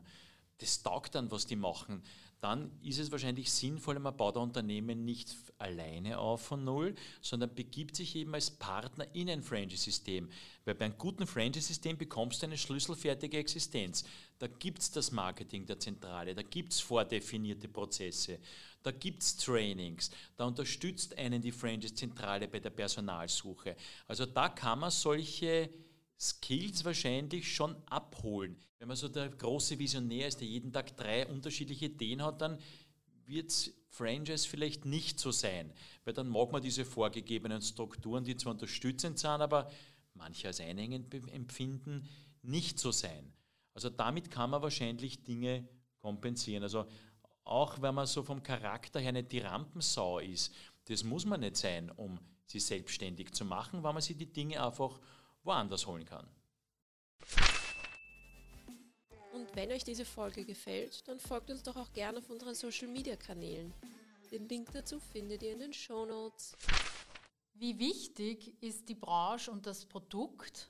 [0.58, 2.02] das taugt dann, was die machen,
[2.40, 7.54] dann ist es wahrscheinlich sinnvoller, man baut ein Unternehmen nicht alleine auf von null, sondern
[7.54, 10.30] begibt sich eben als Partner in ein Franchise-System.
[10.66, 14.04] Weil bei einem guten Franchise-System bekommst du eine schlüsselfertige Existenz.
[14.38, 18.40] Da gibt es das Marketing der Zentrale, da gibt es vordefinierte Prozesse,
[18.84, 23.76] da gibt es Trainings, da unterstützt einen die Franchise-Zentrale bei der Personalsuche.
[24.08, 25.70] Also da kann man solche
[26.20, 28.58] Skills wahrscheinlich schon abholen.
[28.80, 32.58] Wenn man so der große Visionär ist, der jeden Tag drei unterschiedliche Ideen hat, dann
[33.26, 35.74] wird Franchise vielleicht nicht so sein,
[36.06, 39.70] weil dann mag man diese vorgegebenen Strukturen, die zwar unterstützend sind, aber
[40.14, 42.08] manche als einhängend empfinden,
[42.42, 43.34] nicht so sein.
[43.74, 45.68] Also damit kann man wahrscheinlich Dinge
[46.00, 46.64] kompensieren.
[46.64, 46.86] Also
[47.44, 50.54] auch wenn man so vom Charakter her nicht die Rampensau ist,
[50.86, 54.66] das muss man nicht sein, um sie selbstständig zu machen, weil man sich die Dinge
[54.66, 55.00] einfach
[55.48, 56.28] woanders holen kann.
[59.34, 62.88] Und wenn euch diese Folge gefällt, dann folgt uns doch auch gerne auf unseren Social
[62.88, 63.74] Media Kanälen.
[64.32, 66.56] Den Link dazu findet ihr in den Show Notes.
[67.54, 70.70] Wie wichtig ist die Branche und das Produkt?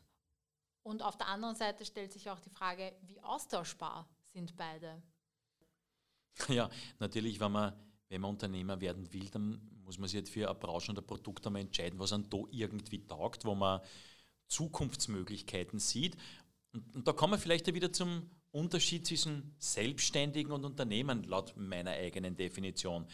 [0.83, 5.01] Und auf der anderen Seite stellt sich auch die Frage, wie austauschbar sind beide?
[6.49, 7.73] Ja, natürlich, wenn man,
[8.09, 11.05] wenn man Unternehmer werden will, dann muss man sich halt für eine Branche und ein
[11.05, 13.81] Produkt einmal entscheiden, was einem da irgendwie taugt, wo man
[14.47, 16.15] Zukunftsmöglichkeiten sieht.
[16.73, 21.91] Und, und da kommen wir vielleicht wieder zum Unterschied zwischen Selbstständigen und Unternehmen, laut meiner
[21.91, 23.05] eigenen Definition.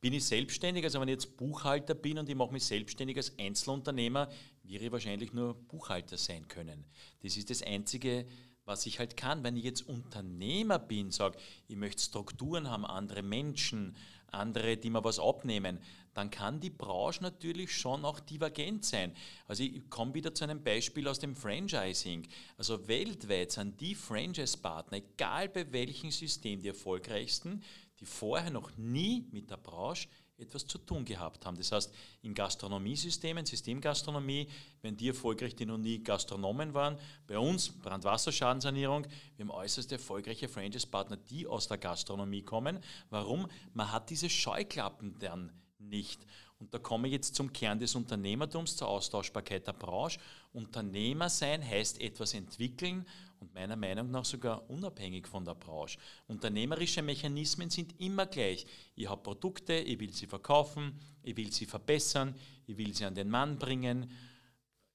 [0.00, 3.36] Bin ich selbstständig, also wenn ich jetzt Buchhalter bin und ich mache mich selbstständig als
[3.38, 4.28] Einzelunternehmer,
[4.62, 6.84] wäre ich wahrscheinlich nur Buchhalter sein können.
[7.22, 8.26] Das ist das Einzige,
[8.64, 9.42] was ich halt kann.
[9.42, 13.96] Wenn ich jetzt Unternehmer bin, sage, ich möchte Strukturen haben, andere Menschen,
[14.32, 15.78] andere, die mir was abnehmen,
[16.14, 19.14] dann kann die Branche natürlich schon auch divergent sein.
[19.46, 22.26] Also ich komme wieder zu einem Beispiel aus dem Franchising.
[22.56, 27.62] Also weltweit sind die Franchise-Partner, egal bei welchem System, die erfolgreichsten,
[28.00, 31.56] die vorher noch nie mit der Branche etwas zu tun gehabt haben.
[31.56, 34.48] Das heißt, in Gastronomiesystemen, Systemgastronomie,
[34.82, 36.96] wenn die erfolgreich, die noch nie Gastronomen waren,
[37.26, 42.78] bei uns Brandwasserschadensanierung, wir haben äußerst erfolgreiche Franchise-Partner, die aus der Gastronomie kommen.
[43.10, 43.48] Warum?
[43.74, 46.20] Man hat diese Scheuklappen dann nicht.
[46.60, 50.18] Und da komme ich jetzt zum Kern des Unternehmertums, zur Austauschbarkeit der Branche.
[50.52, 53.06] Unternehmer sein heißt etwas entwickeln
[53.38, 55.98] und meiner Meinung nach sogar unabhängig von der Branche.
[56.26, 58.66] Unternehmerische Mechanismen sind immer gleich.
[58.96, 62.34] Ich habe Produkte, ich will sie verkaufen, ich will sie verbessern,
[62.66, 64.10] ich will sie an den Mann bringen,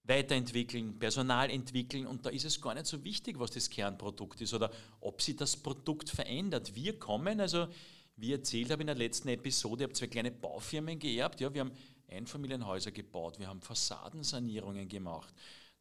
[0.04, 4.54] weiterentwickeln, Personal entwickeln und da ist es gar nicht so wichtig, was das Kernprodukt ist
[4.54, 6.76] oder ob sie das Produkt verändert.
[6.76, 7.68] Wir kommen, also
[8.16, 11.62] wie erzählt habe in der letzten Episode, ich habe zwei kleine Baufirmen geerbt, ja, wir
[11.62, 11.72] haben
[12.08, 15.34] Einfamilienhäuser gebaut, wir haben Fassadensanierungen gemacht.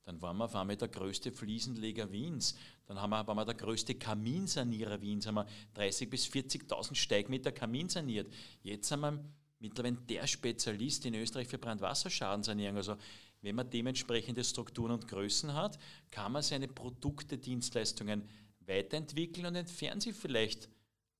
[0.05, 2.57] Dann waren wir auf einmal der größte Fliesenleger Wiens.
[2.87, 5.27] Dann haben wir, waren wir der größte Kaminsanierer Wiens.
[5.27, 8.33] Haben wir 30.000 bis 40.000 Steigmeter Kamin saniert.
[8.62, 9.25] Jetzt sind wir
[9.61, 12.77] mittlerweile der Spezialist in Österreich für Brandwasserschadenssanierung.
[12.77, 12.97] Also
[13.42, 15.79] wenn man dementsprechende Strukturen und Größen hat,
[16.11, 18.29] kann man seine Produkte, Dienstleistungen
[18.61, 20.68] weiterentwickeln und entfernt sie vielleicht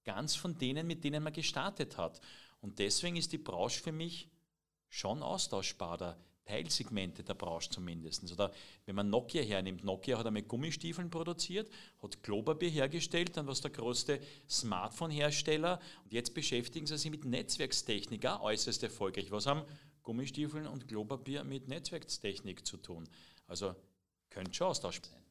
[0.05, 2.21] ganz von denen, mit denen man gestartet hat.
[2.61, 4.29] Und deswegen ist die Branche für mich
[4.89, 5.99] schon austauschbar.
[5.99, 8.31] Der Teilsegmente der Branche zumindest.
[8.33, 8.53] Oder
[8.87, 11.71] wenn man Nokia hernimmt, Nokia hat einmal Gummistiefeln produziert,
[12.03, 17.25] hat Klopapier hergestellt, dann war es der größte Smartphone-Hersteller und jetzt beschäftigen sie sich mit
[17.25, 19.31] Netzwerkstechnik, auch äußerst erfolgreich.
[19.31, 19.63] Was haben
[20.03, 23.09] Gummistiefeln und Klopapier mit Netzwerkstechnik zu tun?
[23.47, 23.75] Also
[24.31, 25.22] könnte schon austauschbar sein.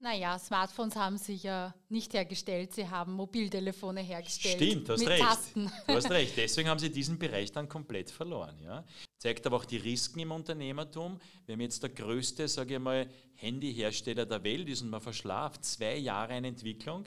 [0.00, 4.56] Naja, Smartphones haben sie ja nicht hergestellt, sie haben Mobiltelefone hergestellt.
[4.56, 5.22] Stimmt, du hast recht.
[5.24, 5.72] Tasten.
[5.88, 6.32] Du hast recht.
[6.36, 8.56] Deswegen haben sie diesen Bereich dann komplett verloren.
[8.60, 8.84] Ja.
[9.16, 11.18] Zeigt aber auch die Risiken im Unternehmertum.
[11.46, 15.96] Wenn jetzt der größte, sage ich mal, Handyhersteller der Welt ist und man verschlaft zwei
[15.96, 17.04] Jahre eine Entwicklung,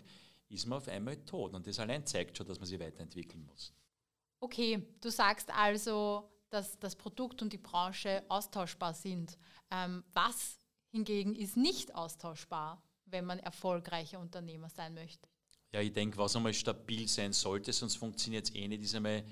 [0.49, 1.53] ist man auf einmal tot.
[1.53, 3.73] Und das allein zeigt schon, dass man sich weiterentwickeln muss.
[4.41, 9.37] Okay, du sagst also, dass das Produkt und die Branche austauschbar sind.
[9.71, 10.57] Ähm, was
[10.91, 15.27] hingegen ist nicht austauschbar, wenn man erfolgreicher Unternehmer sein möchte.
[15.73, 19.23] Ja, ich denke, was einmal stabil sein sollte, sonst funktioniert es eh nicht, ist einmal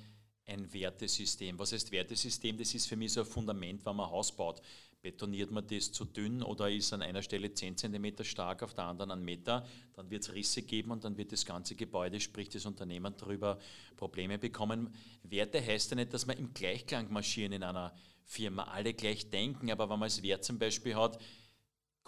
[0.45, 1.59] ein Wertesystem.
[1.59, 2.57] Was heißt Wertesystem?
[2.57, 4.61] Das ist für mich so ein Fundament, wenn man ein Haus baut.
[5.01, 8.85] Betoniert man das zu dünn oder ist an einer Stelle 10 cm stark, auf der
[8.85, 12.49] anderen einen Meter, dann wird es Risse geben und dann wird das ganze Gebäude, sprich
[12.49, 13.59] das Unternehmen, darüber
[13.95, 14.93] Probleme bekommen.
[15.23, 17.93] Werte heißt ja nicht, dass wir im Gleichklang marschieren in einer
[18.25, 21.17] Firma, alle gleich denken, aber wenn man als Wert zum Beispiel hat,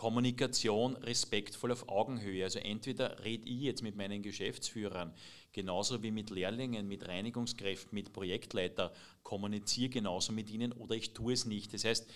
[0.02, 2.44] Kommunikation respektvoll auf Augenhöhe.
[2.44, 5.14] Also entweder rede ich jetzt mit meinen Geschäftsführern,
[5.52, 11.34] genauso wie mit Lehrlingen, mit Reinigungskräften, mit Projektleiter, kommuniziere genauso mit ihnen oder ich tue
[11.34, 11.72] es nicht.
[11.76, 12.10] Das heißt,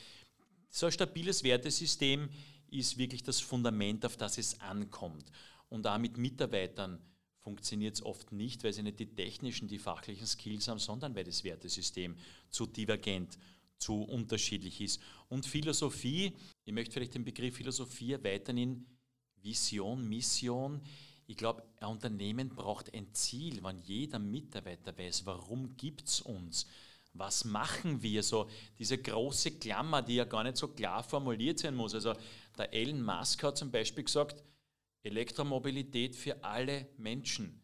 [0.67, 2.29] so ein stabiles Wertesystem
[2.71, 5.31] ist wirklich das Fundament, auf das es ankommt.
[5.69, 6.99] Und auch mit Mitarbeitern
[7.37, 11.25] funktioniert es oft nicht, weil sie nicht die technischen, die fachlichen Skills haben, sondern weil
[11.25, 12.15] das Wertesystem
[12.49, 13.37] zu divergent
[13.77, 15.01] zu unterschiedlich ist.
[15.29, 16.33] Und Philosophie,
[16.63, 18.85] ich möchte vielleicht den Begriff Philosophie erweitern in
[19.41, 20.81] Vision, Mission.
[21.27, 26.67] Ich glaube, ein Unternehmen braucht ein Ziel, wenn jeder Mitarbeiter weiß, warum gibt es uns?
[27.13, 28.49] Was machen wir so?
[28.77, 31.95] Diese große Klammer, die ja gar nicht so klar formuliert sein muss.
[31.95, 32.13] Also
[32.57, 34.43] der Elon Musk hat zum Beispiel gesagt,
[35.03, 37.61] Elektromobilität für alle Menschen.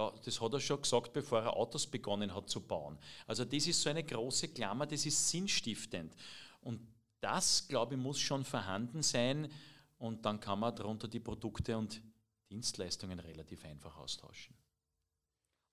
[0.00, 2.98] Da, das hat er schon gesagt, bevor er Autos begonnen hat zu bauen.
[3.26, 6.16] Also das ist so eine große Klammer, das ist sinnstiftend.
[6.62, 6.80] Und
[7.20, 9.52] das, glaube ich, muss schon vorhanden sein
[9.98, 12.00] und dann kann man darunter die Produkte und
[12.48, 14.56] Dienstleistungen relativ einfach austauschen.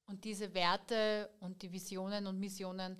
[0.07, 2.99] Und diese Werte und die Visionen und Missionen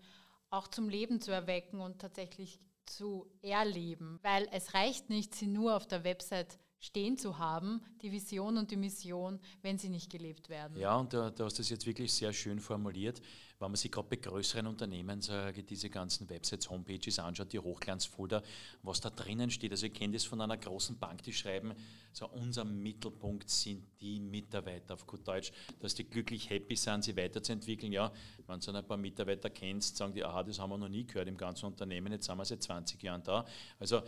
[0.50, 5.76] auch zum Leben zu erwecken und tatsächlich zu erleben, weil es reicht nicht, sie nur
[5.76, 10.50] auf der Website stehen zu haben, die Vision und die Mission, wenn sie nicht gelebt
[10.50, 10.78] werden.
[10.80, 13.22] Ja, und du, du hast das jetzt wirklich sehr schön formuliert.
[13.60, 18.44] Wenn man sich gerade bei größeren Unternehmen sage, diese ganzen Websites, Homepages anschaut, die Hochglanzfolder,
[18.84, 19.72] was da drinnen steht.
[19.72, 21.74] Also ich kenne das von einer großen Bank, die schreiben,
[22.12, 27.18] so unser Mittelpunkt sind die Mitarbeiter auf gut Deutsch, dass die glücklich happy sind, sie
[27.18, 27.92] weiterzuentwickeln.
[27.92, 28.12] Ja,
[28.46, 31.28] wenn du ein paar Mitarbeiter kennst, sagen die, aha, das haben wir noch nie gehört
[31.28, 33.44] im ganzen Unternehmen, jetzt sind wir seit 20 Jahren da.
[33.80, 34.04] Also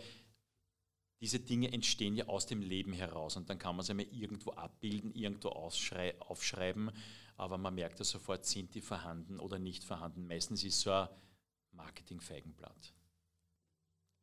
[1.20, 4.52] diese Dinge entstehen ja aus dem Leben heraus und dann kann man sie einmal irgendwo
[4.52, 6.90] abbilden, irgendwo aufschreiben,
[7.36, 10.26] aber man merkt ja sofort, sind die vorhanden oder nicht vorhanden.
[10.26, 11.08] Meistens ist so ein
[11.72, 12.94] Marketing-Feigenblatt.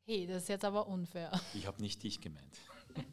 [0.05, 1.31] Hey, das ist jetzt aber unfair.
[1.53, 2.57] Ich habe nicht dich gemeint.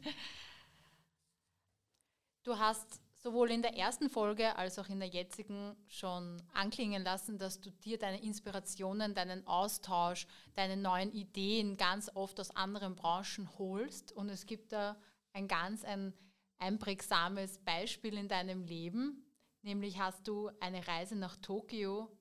[2.45, 7.39] Du hast sowohl in der ersten Folge als auch in der jetzigen schon anklingen lassen,
[7.39, 13.49] dass du dir deine Inspirationen, deinen Austausch, deine neuen Ideen ganz oft aus anderen Branchen
[13.57, 14.11] holst.
[14.11, 14.95] Und es gibt da
[15.33, 16.13] ein ganz ein
[16.59, 19.25] einprägsames Beispiel in deinem Leben,
[19.63, 22.15] nämlich hast du eine Reise nach Tokio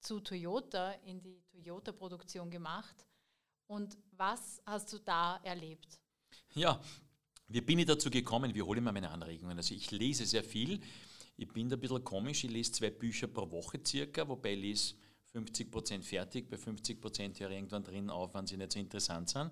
[0.00, 3.06] zu Toyota, in die Toyota-Produktion gemacht.
[3.68, 6.00] Und was hast du da erlebt?
[6.54, 6.80] Ja,
[7.50, 8.54] wie bin ich dazu gekommen?
[8.54, 9.56] Wie hole ich mir meine Anregungen?
[9.56, 10.80] Also ich lese sehr viel.
[11.36, 12.44] Ich bin da ein bisschen komisch.
[12.44, 14.94] Ich lese zwei Bücher pro Woche circa, wobei ich lese
[15.32, 18.78] 50 Prozent fertig, bei 50 Prozent höre ich irgendwann drin auf, wenn sie nicht so
[18.78, 19.50] interessant sind.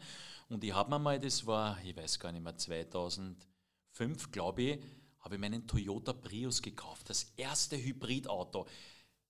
[0.49, 4.79] Und ich habe mir mal, das war, ich weiß gar nicht mehr, 2005, glaube ich,
[5.21, 7.11] habe ich meinen Toyota Prius gekauft.
[7.11, 8.67] Das erste Hybridauto.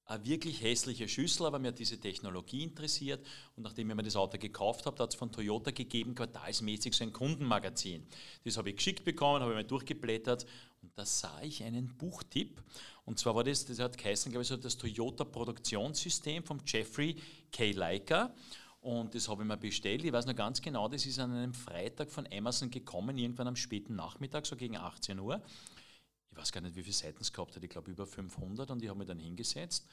[0.09, 3.27] Eine wirklich hässliche Schüssel, aber mir hat diese Technologie interessiert.
[3.55, 7.05] Und nachdem ich mir das Auto gekauft habe, hat es von Toyota gegeben, quartalsmäßig so
[7.05, 8.07] ein Kundenmagazin.
[8.43, 10.47] Das habe ich geschickt bekommen, habe ich mal durchgeblättert
[10.81, 12.63] und da sah ich einen Buchtipp.
[13.05, 17.15] Und zwar war das, das hat geheißen, glaube ich, so das Toyota Produktionssystem vom Jeffrey
[17.53, 17.73] K.
[17.73, 18.35] Leica.
[18.81, 20.03] Und das habe ich mir bestellt.
[20.05, 23.57] Ich weiß noch ganz genau, das ist an einem Freitag von Amazon gekommen, irgendwann am
[23.57, 25.43] späten Nachmittag, so gegen 18 Uhr.
[26.39, 28.89] Weiß gar nicht, wie viele Seiten es gehabt hat, ich glaube über 500 und ich
[28.89, 29.87] habe mich dann hingesetzt,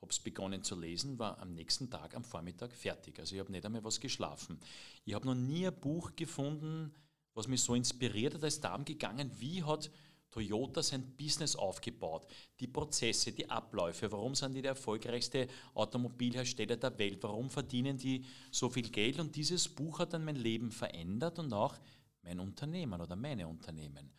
[0.00, 3.20] habe es begonnen zu lesen, war am nächsten Tag am Vormittag fertig.
[3.20, 4.58] Also ich habe nicht einmal was geschlafen.
[5.04, 6.92] Ich habe noch nie ein Buch gefunden,
[7.34, 9.90] was mich so inspiriert hat, als darum gegangen, wie hat
[10.32, 12.26] Toyota sein Business aufgebaut,
[12.58, 18.24] die Prozesse, die Abläufe, warum sind die der erfolgreichste Automobilhersteller der Welt, warum verdienen die
[18.50, 21.76] so viel Geld und dieses Buch hat dann mein Leben verändert und auch
[22.22, 24.10] mein Unternehmen oder meine Unternehmen.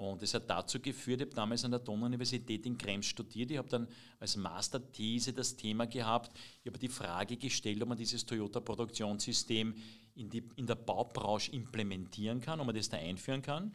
[0.00, 3.50] Und es hat dazu geführt, ich habe damals an der Donau-Universität in Krems studiert.
[3.50, 3.86] Ich habe dann
[4.18, 6.34] als Masterthese das Thema gehabt.
[6.62, 9.74] Ich habe die Frage gestellt, ob man dieses Toyota-Produktionssystem
[10.14, 13.72] in, in der Baubranche implementieren kann, ob man das da einführen kann.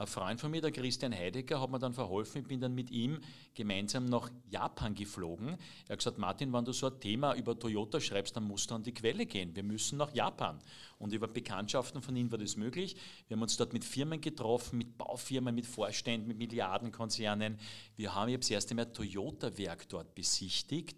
[0.00, 2.42] Ein Freund von mir, der Christian Heidegger, hat mir dann verholfen.
[2.42, 3.18] Ich bin dann mit ihm
[3.54, 5.58] gemeinsam nach Japan geflogen.
[5.88, 8.76] Er hat gesagt, Martin, wenn du so ein Thema über Toyota schreibst, dann musst du
[8.76, 9.56] an die Quelle gehen.
[9.56, 10.60] Wir müssen nach Japan.
[11.00, 12.94] Und über Bekanntschaften von ihm war das möglich.
[13.26, 17.58] Wir haben uns dort mit Firmen getroffen, mit Baufirmen, mit Vorständen, mit Milliardenkonzernen.
[17.96, 20.96] Wir haben jetzt das erste Mal Toyota-Werk dort besichtigt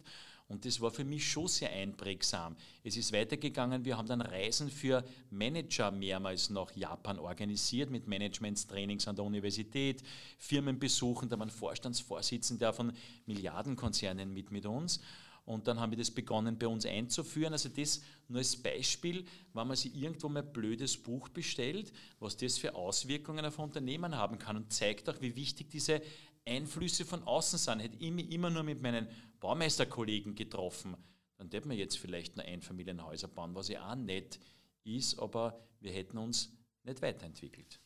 [0.50, 2.56] und das war für mich schon sehr einprägsam.
[2.82, 9.06] Es ist weitergegangen, wir haben dann Reisen für Manager mehrmals nach Japan organisiert, mit Managementstrainings
[9.06, 10.02] an der Universität,
[10.38, 12.92] Firmenbesuchen, da waren Vorstandsvorsitzende von
[13.26, 15.00] Milliardenkonzernen mit mit uns.
[15.44, 17.52] Und dann haben wir das begonnen bei uns einzuführen.
[17.52, 22.36] Also das nur als Beispiel, wenn man sich irgendwo mal ein blödes Buch bestellt, was
[22.36, 26.02] das für Auswirkungen auf Unternehmen haben kann und zeigt auch, wie wichtig diese
[26.44, 27.80] Einflüsse von außen sind.
[27.80, 29.06] Hätte ich mich immer nur mit meinen
[29.40, 30.96] Baumeisterkollegen getroffen,
[31.38, 34.38] dann hätten wir jetzt vielleicht nur Einfamilienhäuser bauen, was ja auch nett
[34.84, 37.80] ist, aber wir hätten uns nicht weiterentwickelt.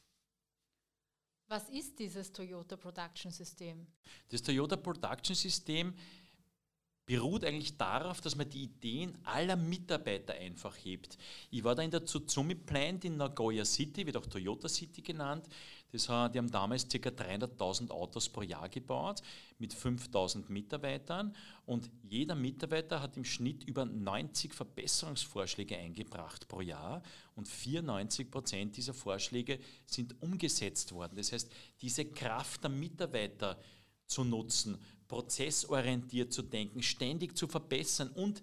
[1.47, 3.87] Was ist dieses Toyota Production System?
[4.31, 5.95] Das Toyota Production System
[7.07, 11.19] beruht eigentlich darauf, dass man die Ideen aller Mitarbeiter einfach hebt.
[11.51, 15.47] Ich war da in der Tsutsumi Plant in Nagoya City, wird auch Toyota City genannt.
[15.93, 16.97] Das, die haben damals ca.
[16.97, 19.23] 300.000 Autos pro Jahr gebaut
[19.59, 21.37] mit 5.000 Mitarbeitern
[21.67, 27.01] und jeder Mitarbeiter hat im Schnitt über 90 Verbesserungsvorschläge eingebracht pro Jahr
[27.37, 31.15] und 94 Prozent dieser Vorschläge sind umgesetzt worden.
[31.15, 33.61] Das heißt, diese Kraft der Mitarbeiter
[34.07, 38.43] zu nutzen, prozessorientiert zu denken, ständig zu verbessern und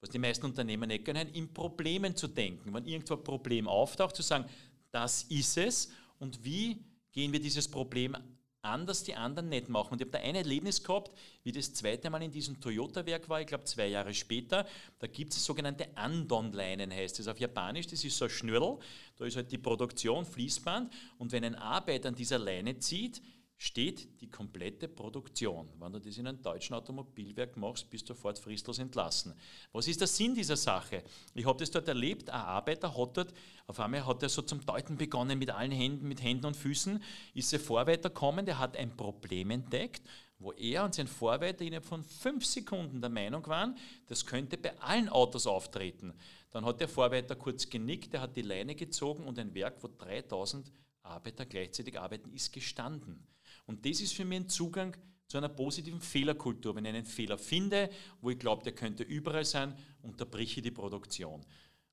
[0.00, 2.72] was die meisten Unternehmen nicht können, in Problemen zu denken.
[2.72, 4.46] Wenn irgendwo ein Problem auftaucht, zu sagen,
[4.90, 8.16] das ist es und wie gehen wir dieses Problem
[8.62, 9.92] an, dass die anderen nicht machen.
[9.92, 11.10] Und ich habe da ein Erlebnis gehabt,
[11.42, 14.66] wie das zweite Mal in diesem Toyota-Werk war, ich glaube zwei Jahre später.
[14.98, 17.86] Da gibt es sogenannte Andon-Leinen, heißt es auf Japanisch.
[17.86, 18.78] Das ist so ein Schnürl,
[19.16, 20.92] da ist halt die Produktion, Fließband.
[21.18, 23.22] Und wenn ein Arbeiter an dieser Leine zieht,
[23.62, 25.68] steht die komplette Produktion.
[25.78, 29.34] Wenn du das in einem deutschen Automobilwerk machst, bist du sofort fristlos entlassen.
[29.70, 31.04] Was ist der Sinn dieser Sache?
[31.34, 33.34] Ich habe das dort erlebt, ein Arbeiter hat dort,
[33.66, 37.02] auf einmal hat er so zum Deuten begonnen mit allen Händen, mit Händen und Füßen,
[37.34, 41.84] ist er Vorweiter gekommen, der hat ein Problem entdeckt, wo er und sein Vorweiter innerhalb
[41.84, 46.14] von fünf Sekunden der Meinung waren, das könnte bei allen Autos auftreten.
[46.50, 49.88] Dann hat der Vorweiter kurz genickt, er hat die Leine gezogen und ein Werk, wo
[49.88, 53.26] 3000 Arbeiter gleichzeitig arbeiten, ist gestanden.
[53.70, 54.96] Und das ist für mich ein Zugang
[55.28, 56.74] zu einer positiven Fehlerkultur.
[56.74, 57.88] Wenn ich einen Fehler finde,
[58.20, 61.46] wo ich glaube, der könnte überall sein, unterbrich ich die Produktion.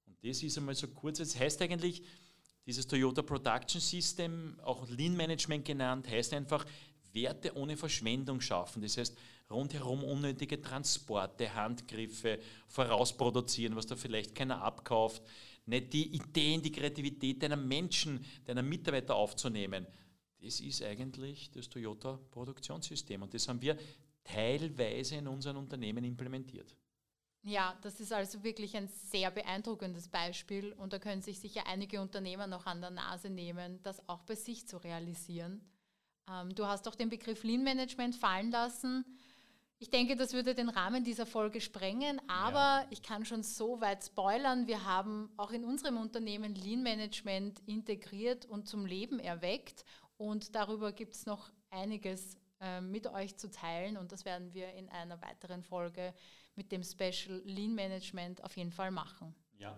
[0.07, 1.19] Und das ist einmal so kurz.
[1.19, 2.01] Das heißt eigentlich,
[2.65, 6.65] dieses Toyota Production System, auch Lean Management genannt, heißt einfach,
[7.13, 8.81] Werte ohne Verschwendung schaffen.
[8.81, 9.15] Das heißt,
[9.51, 15.21] rundherum unnötige Transporte, Handgriffe vorausproduzieren, was da vielleicht keiner abkauft.
[15.67, 19.85] Nicht die Ideen, die Kreativität deiner Menschen, deiner Mitarbeiter aufzunehmen,
[20.41, 23.77] das ist eigentlich das Toyota-Produktionssystem und das haben wir
[24.23, 26.75] teilweise in unseren Unternehmen implementiert.
[27.43, 32.01] Ja, das ist also wirklich ein sehr beeindruckendes Beispiel und da können sich sicher einige
[32.01, 35.61] Unternehmer noch an der Nase nehmen, das auch bei sich zu realisieren.
[36.29, 39.05] Ähm, du hast auch den Begriff Lean Management fallen lassen.
[39.79, 42.87] Ich denke, das würde den Rahmen dieser Folge sprengen, aber ja.
[42.89, 44.65] ich kann schon so weit spoilern.
[44.65, 49.85] Wir haben auch in unserem Unternehmen Lean Management integriert und zum Leben erweckt.
[50.17, 53.97] Und darüber gibt es noch einiges äh, mit euch zu teilen.
[53.97, 56.13] Und das werden wir in einer weiteren Folge
[56.55, 59.35] mit dem Special Lean Management auf jeden Fall machen.
[59.57, 59.77] Ja.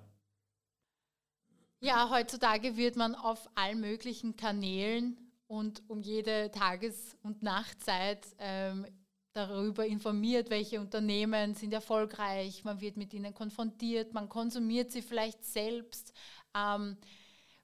[1.82, 5.18] Ja, heutzutage wird man auf allen möglichen Kanälen
[5.48, 8.86] und um jede Tages- und Nachtzeit ähm,
[9.34, 15.46] darüber informiert, welche Unternehmen sind erfolgreich, man wird mit ihnen konfrontiert, man konsumiert sie vielleicht
[15.46, 16.14] selbst.
[16.54, 16.98] Ähm,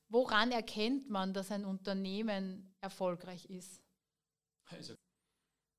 [0.09, 3.81] woran erkennt man, dass ein Unternehmen erfolgreich ist?
[4.65, 4.95] Also,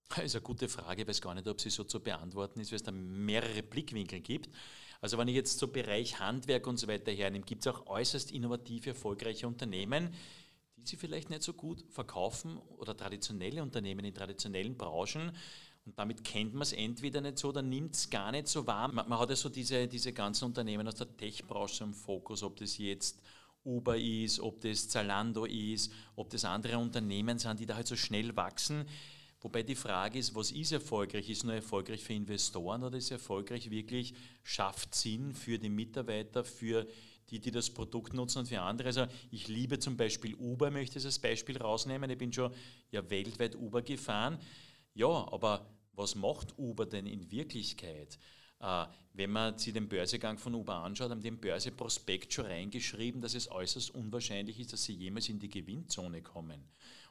[0.08, 2.70] das ist eine gute Frage, ich weiß gar nicht, ob sie so zu beantworten ist,
[2.70, 4.48] weil es da mehrere Blickwinkel gibt.
[5.00, 8.32] Also wenn ich jetzt so Bereich Handwerk und so weiter hernehme, gibt es auch äußerst
[8.32, 10.14] innovative, erfolgreiche Unternehmen,
[10.76, 15.32] die sie vielleicht nicht so gut verkaufen oder traditionelle Unternehmen in traditionellen Branchen,
[15.86, 18.88] und damit kennt man es entweder nicht so oder nimmt es gar nicht so wahr.
[18.88, 22.56] Man, man, hat ja so diese, diese ganzen Unternehmen aus der Tech-Branche im Fokus, ob
[22.56, 23.22] das jetzt
[23.66, 27.96] Uber ist, ob das Zalando ist, ob das andere Unternehmen sind, die da halt so
[27.96, 28.86] schnell wachsen.
[29.40, 31.28] Wobei die Frage ist, was ist erfolgreich?
[31.28, 36.86] Ist nur erfolgreich für Investoren oder ist erfolgreich wirklich, schafft Sinn für die Mitarbeiter, für
[37.30, 38.88] die, die das Produkt nutzen und für andere.
[38.88, 42.08] Also ich liebe zum Beispiel Uber, möchte ich als Beispiel rausnehmen.
[42.10, 42.52] Ich bin schon
[42.90, 44.38] ja weltweit Uber gefahren.
[44.94, 48.18] Ja, aber was macht Uber denn in Wirklichkeit?
[48.60, 53.20] Äh, wenn man sich den Börsegang von Uber anschaut, haben die im Börseprospekt schon reingeschrieben,
[53.20, 56.62] dass es äußerst unwahrscheinlich ist, dass sie jemals in die Gewinnzone kommen.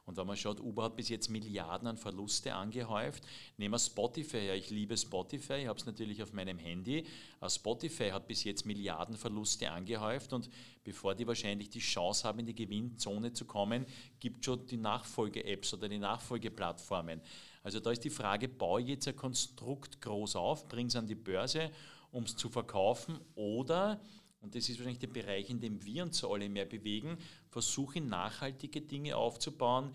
[0.06, 3.24] Und wenn man schaut, Uber hat bis jetzt Milliarden an Verluste angehäuft.
[3.56, 4.54] Nehmen wir Spotify her.
[4.54, 7.04] Ich liebe Spotify, ich habe es natürlich auf meinem Handy.
[7.40, 10.48] Äh, Spotify hat bis jetzt Milliarden Verluste angehäuft und
[10.84, 13.84] bevor die wahrscheinlich die Chance haben, in die Gewinnzone zu kommen,
[14.20, 17.20] gibt es schon die Nachfolge-Apps oder die Nachfolgeplattformen.
[17.66, 21.08] Also da ist die Frage, baue ich jetzt ein Konstrukt groß auf, bringe es an
[21.08, 21.72] die Börse,
[22.12, 24.00] um es zu verkaufen oder
[24.38, 28.82] und das ist wahrscheinlich der Bereich, in dem wir uns alle mehr bewegen, versuche nachhaltige
[28.82, 29.90] Dinge aufzubauen,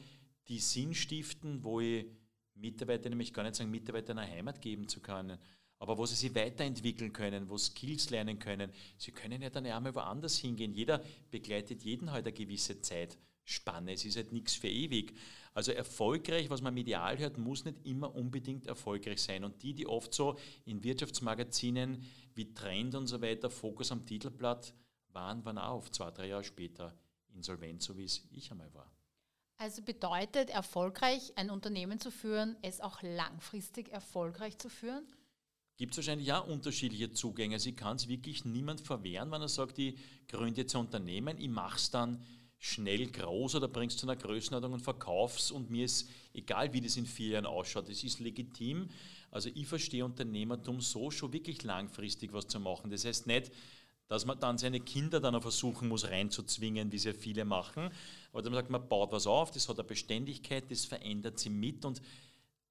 [0.49, 2.07] die Sinn stiften, wo ich
[2.55, 5.37] Mitarbeiter, nämlich gar nicht sagen, Mitarbeiter eine Heimat geben zu können,
[5.79, 8.73] aber wo sie sich weiterentwickeln können, wo Skills lernen können.
[8.97, 10.73] Sie können ja dann einmal woanders hingehen.
[10.73, 13.93] Jeder begleitet jeden halt eine gewisse Zeitspanne.
[13.93, 15.13] Es ist halt nichts für ewig.
[15.53, 19.43] Also erfolgreich, was man medial hört, muss nicht immer unbedingt erfolgreich sein.
[19.43, 22.03] Und die, die oft so in Wirtschaftsmagazinen
[22.35, 24.73] wie Trend und so weiter Fokus am Titelblatt
[25.09, 26.95] waren, waren auch auf zwei, drei Jahre später
[27.33, 28.89] insolvent, so wie es ich einmal war.
[29.57, 35.05] Also bedeutet erfolgreich ein Unternehmen zu führen, es auch langfristig erfolgreich zu führen?
[35.77, 37.55] Gibt es wahrscheinlich auch unterschiedliche Zugänge.
[37.55, 41.37] Also ich kann es wirklich niemand verwehren, wenn er sagt, ich gründe jetzt ein Unternehmen,
[41.37, 42.23] ich mache es dann
[42.63, 46.95] schnell groß oder bringst zu einer Größenordnung und verkaufst und mir ist egal, wie das
[46.95, 48.87] in vier Jahren ausschaut, das ist legitim.
[49.31, 52.91] Also ich verstehe Unternehmertum so, schon wirklich langfristig was zu machen.
[52.91, 53.51] Das heißt nicht,
[54.07, 57.89] dass man dann seine Kinder dann auch versuchen muss reinzuzwingen, wie sehr viele machen.
[58.31, 61.83] Aber dann sagt man, baut was auf, das hat eine Beständigkeit, das verändert sie mit
[61.83, 61.99] und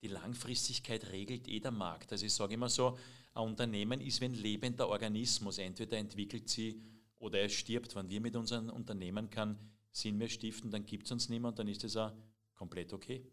[0.02, 2.12] die Langfristigkeit regelt eh der Markt.
[2.12, 2.96] Also ich sage immer so,
[3.34, 5.58] ein Unternehmen ist wie ein lebender Organismus.
[5.58, 6.80] Entweder entwickelt sie
[7.18, 7.96] oder es stirbt.
[7.96, 9.58] Wenn wir mit unseren Unternehmen kann
[9.92, 12.12] Sinn mehr stiften, dann gibt es uns niemand, dann ist es auch
[12.54, 13.24] komplett okay.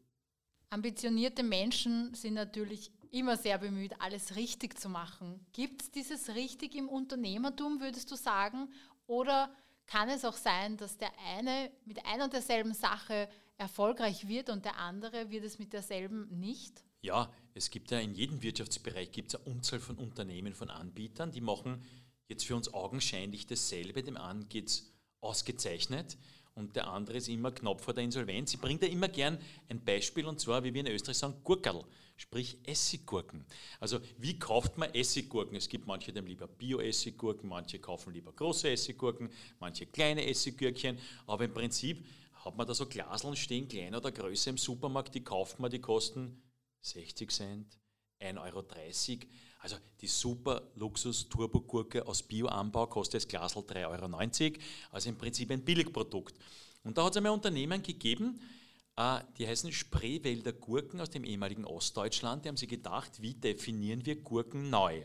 [0.69, 5.45] Ambitionierte Menschen sind natürlich immer sehr bemüht, alles richtig zu machen.
[5.53, 8.69] Gibt es dieses richtig im Unternehmertum, würdest du sagen?
[9.05, 9.53] Oder
[9.85, 14.65] kann es auch sein, dass der eine mit einer und derselben Sache erfolgreich wird und
[14.65, 16.83] der andere wird es mit derselben nicht?
[17.01, 21.31] Ja, es gibt ja in jedem Wirtschaftsbereich gibt es eine Unzahl von Unternehmen, von Anbietern,
[21.31, 21.81] die machen
[22.27, 24.03] jetzt für uns augenscheinlich dasselbe.
[24.03, 24.91] Dem einen geht es
[25.21, 26.17] ausgezeichnet
[26.57, 28.53] und der andere ist immer knapp vor der Insolvenz.
[28.53, 29.37] Ich bringe da immer gern
[29.69, 31.83] ein Beispiel und zwar, wie wir in Österreich sagen, Gurkerl,
[32.15, 33.45] sprich Essiggurken.
[33.79, 35.55] Also wie kauft man Essiggurken?
[35.55, 39.29] Es gibt manche, die haben lieber Bio-Essiggurken, manche kaufen lieber große Essiggurken,
[39.59, 40.97] manche kleine Essiggürkchen,
[41.27, 42.03] aber im Prinzip
[42.33, 45.79] hat man da so Glaseln stehen, kleiner oder größer im Supermarkt, die kauft man, die
[45.79, 46.41] kosten
[46.81, 47.77] 60 Cent,
[48.19, 48.65] 1,30 Euro.
[49.59, 54.63] Also die super Luxus-Turbogurke aus Bioanbau kostet das Glasl 3,90 Euro.
[54.91, 56.35] Also im Prinzip ein Billigprodukt.
[56.83, 58.39] Und da hat es einmal ein Unternehmen gegeben,
[58.95, 62.45] äh, die heißen Spreewälder Gurken aus dem ehemaligen Ostdeutschland.
[62.45, 65.03] Die haben sich gedacht, wie definieren wir Gurken neu?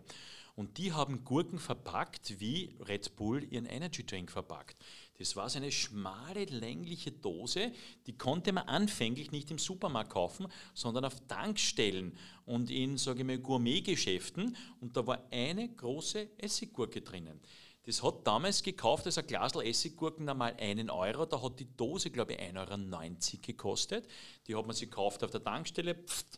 [0.54, 4.76] Und die haben Gurken verpackt, wie Red Bull ihren Energy Drink verpackt.
[5.18, 7.72] Das war so eine schmale, längliche Dose,
[8.06, 13.26] die konnte man anfänglich nicht im Supermarkt kaufen, sondern auf Tankstellen und in, sage ich
[13.26, 14.56] mal, Gourmetgeschäften.
[14.80, 17.40] Und da war eine große Essiggurke drinnen.
[17.84, 22.10] Das hat damals gekauft, als ein Glas Essiggurken einmal einen Euro, da hat die Dose,
[22.10, 24.06] glaube ich, 1,90 Euro gekostet.
[24.46, 25.96] Die hat man sich gekauft auf der Tankstelle,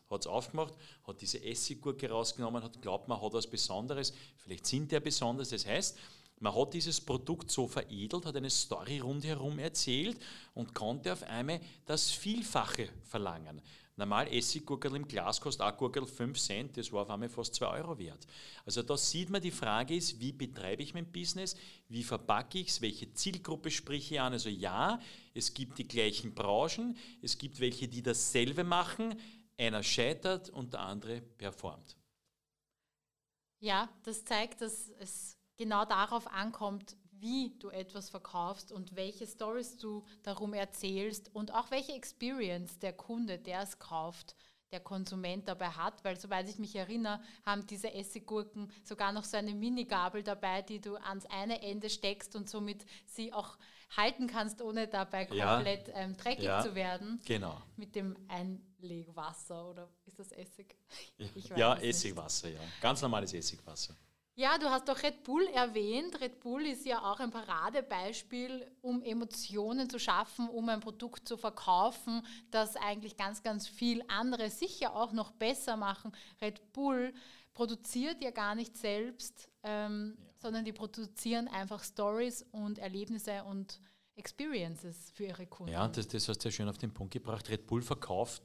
[0.09, 0.75] hat es aufgemacht,
[1.07, 5.67] hat diese Essiggurke rausgenommen, hat glaubt, man hat was Besonderes, vielleicht sind der besonders, das
[5.67, 5.99] heißt,
[6.45, 10.21] man hat dieses Produkt so veredelt, hat eine Story rundherum erzählt
[10.53, 13.63] und konnte auf einmal das Vielfache verlangen.
[13.97, 17.67] Normal Essiggurkel im Glas kostet auch Gurkel 5 Cent, das war auf einmal fast 2
[17.79, 18.27] Euro wert.
[18.67, 21.57] Also da sieht man, die Frage ist, wie betreibe ich mein Business,
[21.89, 24.35] wie verpacke ich es, welche Zielgruppe spreche ich an.
[24.35, 25.01] Also ja,
[25.33, 29.19] es gibt die gleichen Branchen, es gibt welche, die dasselbe machen,
[29.57, 31.97] einer scheitert und der andere performt.
[33.61, 39.77] Ja, das zeigt, dass es genau darauf ankommt, wie du etwas verkaufst und welche Stories
[39.77, 44.37] du darum erzählst und auch welche Experience der Kunde, der es kauft,
[44.73, 49.37] der Konsument dabei hat, weil soweit ich mich erinnere, haben diese Essiggurken sogar noch so
[49.37, 53.57] eine Minigabel dabei, die du ans eine Ende steckst und somit sie auch
[53.97, 55.95] halten kannst, ohne dabei komplett ja.
[55.95, 56.61] ähm, dreckig ja.
[56.61, 57.21] zu werden.
[57.25, 57.63] Genau.
[57.77, 60.77] Mit dem Einlegwasser oder ist das Essig?
[61.57, 62.61] ja, Essigwasser, ja.
[62.81, 63.95] Ganz normales Essigwasser.
[64.37, 66.21] Ja, du hast doch Red Bull erwähnt.
[66.21, 71.37] Red Bull ist ja auch ein Paradebeispiel, um Emotionen zu schaffen, um ein Produkt zu
[71.37, 72.21] verkaufen,
[72.51, 76.11] das eigentlich ganz, ganz viel andere sicher auch noch besser machen.
[76.43, 77.15] Red Bull
[77.53, 80.25] produziert ja gar nicht selbst, ähm, ja.
[80.43, 83.79] sondern die produzieren einfach Stories und Erlebnisse und
[84.17, 85.73] Experiences für ihre Kunden.
[85.73, 87.49] Ja, das, das hast du ja schön auf den Punkt gebracht.
[87.51, 88.43] Red Bull verkauft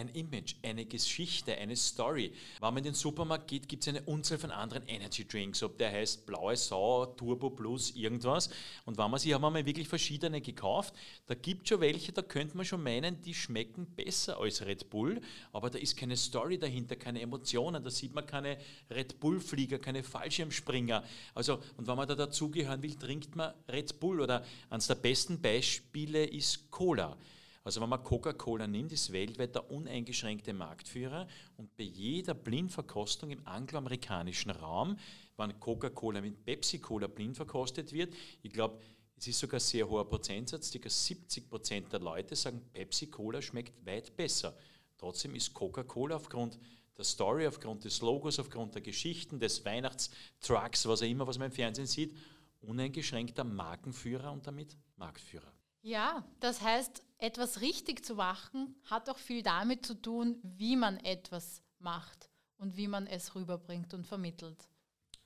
[0.00, 2.32] ein Image, eine Geschichte, eine Story.
[2.60, 5.78] Wenn man in den Supermarkt geht, gibt es eine Unzahl von anderen Energy Drinks, ob
[5.78, 8.50] der heißt Blaue Sau, Turbo Plus, irgendwas.
[8.84, 10.94] Und wenn man sie haben wir mal wirklich verschiedene gekauft,
[11.26, 14.90] da gibt es schon welche, da könnte man schon meinen, die schmecken besser als Red
[14.90, 15.20] Bull,
[15.52, 18.58] aber da ist keine Story dahinter, keine Emotionen, da sieht man keine
[18.90, 21.04] Red Bull-Flieger, keine Fallschirmspringer.
[21.34, 25.40] Also, und wenn man da dazugehören will, trinkt man Red Bull oder eines der besten
[25.40, 27.16] Beispiele ist Cola.
[27.62, 33.46] Also wenn man Coca-Cola nimmt, ist weltweit der uneingeschränkte Marktführer und bei jeder Blindverkostung im
[33.46, 34.96] angloamerikanischen Raum,
[35.36, 38.80] wenn Coca-Cola mit Pepsi-Cola blind verkostet wird, ich glaube,
[39.16, 40.88] es ist sogar ein sehr hoher Prozentsatz, ca.
[40.88, 44.56] 70 Prozent der Leute sagen, Pepsi-Cola schmeckt weit besser.
[44.96, 46.58] Trotzdem ist Coca-Cola aufgrund
[46.96, 51.46] der Story, aufgrund des Logos, aufgrund der Geschichten, des Weihnachtstrucks, was auch immer, was man
[51.48, 52.16] im Fernsehen sieht,
[52.62, 55.52] uneingeschränkter Markenführer und damit Marktführer.
[55.82, 60.98] Ja, das heißt, etwas richtig zu machen hat auch viel damit zu tun, wie man
[60.98, 64.68] etwas macht und wie man es rüberbringt und vermittelt.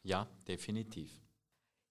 [0.03, 1.11] Ja, definitiv.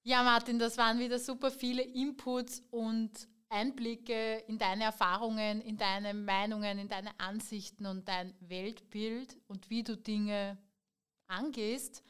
[0.03, 6.13] Ja, Martin, das waren wieder super viele Inputs und Einblicke in deine Erfahrungen, in deine
[6.13, 10.57] Meinungen, in deine Ansichten und dein Weltbild und wie du Dinge
[11.27, 12.03] angehst.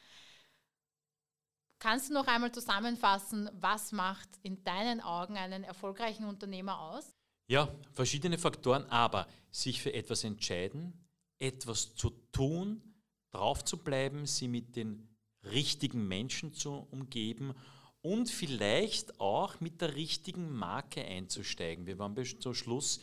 [1.84, 7.14] Kannst du noch einmal zusammenfassen, was macht in deinen Augen einen erfolgreichen Unternehmer aus?
[7.46, 10.94] Ja, verschiedene Faktoren, aber sich für etwas entscheiden,
[11.38, 12.80] etwas zu tun,
[13.32, 17.52] drauf zu bleiben, sie mit den richtigen Menschen zu umgeben
[18.00, 21.84] und vielleicht auch mit der richtigen Marke einzusteigen.
[21.84, 23.00] Wir waren zum Schluss,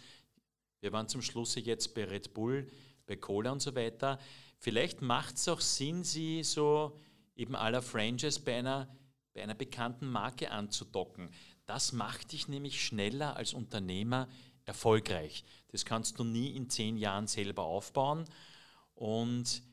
[0.80, 2.68] wir waren zum Schluss jetzt bei Red Bull,
[3.06, 4.18] bei Cola und so weiter.
[4.58, 7.00] Vielleicht macht es auch Sinn, sie so
[7.42, 8.88] eben aller Franchise bei einer,
[9.34, 11.30] bei einer bekannten Marke anzudocken.
[11.66, 14.30] Das macht dich nämlich schneller als Unternehmer
[14.66, 15.44] erfolgreich.
[15.70, 18.26] Das kannst du nie in zehn Jahren selber aufbauen.
[18.94, 19.64] Und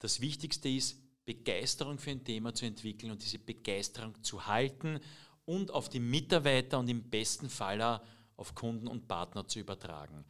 [0.00, 4.98] das Wichtigste ist, Begeisterung für ein Thema zu entwickeln und diese Begeisterung zu halten
[5.44, 8.02] und auf die Mitarbeiter und im besten Fall
[8.36, 10.24] auf Kunden und Partner zu übertragen.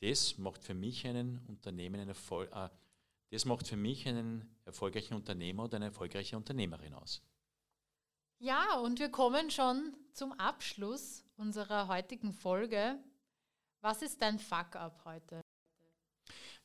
[0.00, 2.68] Das macht für mich einen Unternehmen eine Erfolg, äh,
[3.30, 7.22] das macht für mich einen erfolgreichen Unternehmer oder eine erfolgreiche Unternehmerin aus.
[8.38, 12.98] Ja, und wir kommen schon zum Abschluss unserer heutigen Folge.
[13.80, 15.40] Was ist dein Fuck-up heute?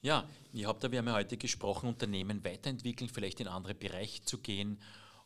[0.02, 4.24] Ja, ich habe da, wir haben ja heute gesprochen, Unternehmen weiterentwickeln, vielleicht in andere Bereiche
[4.24, 4.82] zu gehen.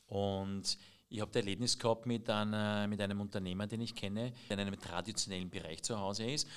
[0.06, 0.78] Und
[1.08, 4.68] ich habe das Erlebnis gehabt mit, einer, mit einem Unternehmer, den ich kenne, der in
[4.68, 6.48] einem traditionellen Bereich zu Hause ist.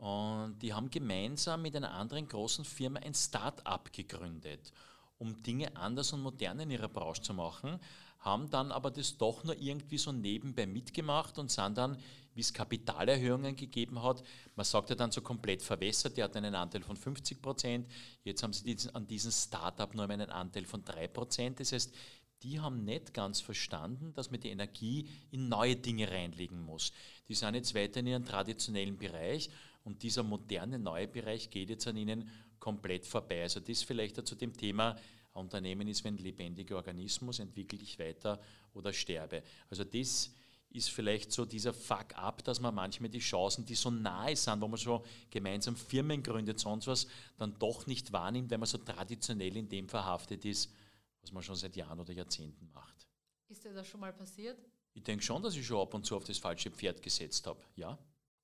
[0.00, 4.72] Und die haben gemeinsam mit einer anderen großen Firma ein Start-up gegründet,
[5.18, 7.78] um Dinge anders und moderner in ihrer Branche zu machen,
[8.20, 11.98] haben dann aber das doch nur irgendwie so nebenbei mitgemacht und sind dann,
[12.32, 14.22] wie es Kapitalerhöhungen gegeben hat,
[14.56, 17.86] man sagt ja dann so komplett verwässert, die hatten einen Anteil von 50 Prozent,
[18.24, 21.60] jetzt haben sie an diesem Start-up nur einen Anteil von 3 Prozent.
[21.60, 21.94] Das heißt,
[22.42, 26.90] die haben nicht ganz verstanden, dass man die Energie in neue Dinge reinlegen muss.
[27.28, 29.50] Die sind jetzt weiter in ihrem traditionellen Bereich
[29.90, 32.28] und dieser moderne neue Bereich geht jetzt an ihnen
[32.60, 33.42] komplett vorbei.
[33.42, 34.96] Also das vielleicht zu dem Thema
[35.34, 38.40] Ein Unternehmen ist wie ein lebendiger Organismus, entwickle dich weiter
[38.72, 39.42] oder sterbe.
[39.68, 40.30] Also das
[40.70, 44.68] ist vielleicht so dieser Fuck-up, dass man manchmal die Chancen, die so nahe sind, wo
[44.68, 49.56] man so gemeinsam Firmen gründet, sonst was, dann doch nicht wahrnimmt, wenn man so traditionell
[49.56, 50.72] in dem verhaftet ist,
[51.20, 53.08] was man schon seit Jahren oder Jahrzehnten macht.
[53.48, 54.56] Ist dir das schon mal passiert?
[54.94, 57.60] Ich denke schon, dass ich schon ab und zu auf das falsche Pferd gesetzt habe,
[57.74, 57.98] ja.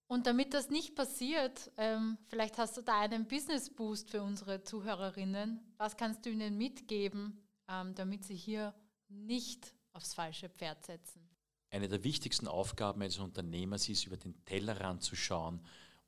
[0.08, 4.62] Und damit das nicht passiert, ähm, vielleicht hast du da einen Business Boost für unsere
[4.62, 5.60] Zuhörerinnen.
[5.78, 8.72] Was kannst du ihnen mitgeben, ähm, damit sie hier
[9.08, 11.28] nicht aufs falsche Pferd setzen?
[11.70, 15.60] Eine der wichtigsten Aufgaben eines Unternehmers ist, über den Tellerrand zu schauen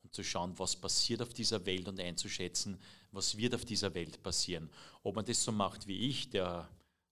[0.04, 2.80] und zu schauen, was passiert auf dieser Welt und einzuschätzen,
[3.10, 4.70] was wird auf dieser Welt passieren.
[5.02, 6.68] Ob man das so macht wie ich, der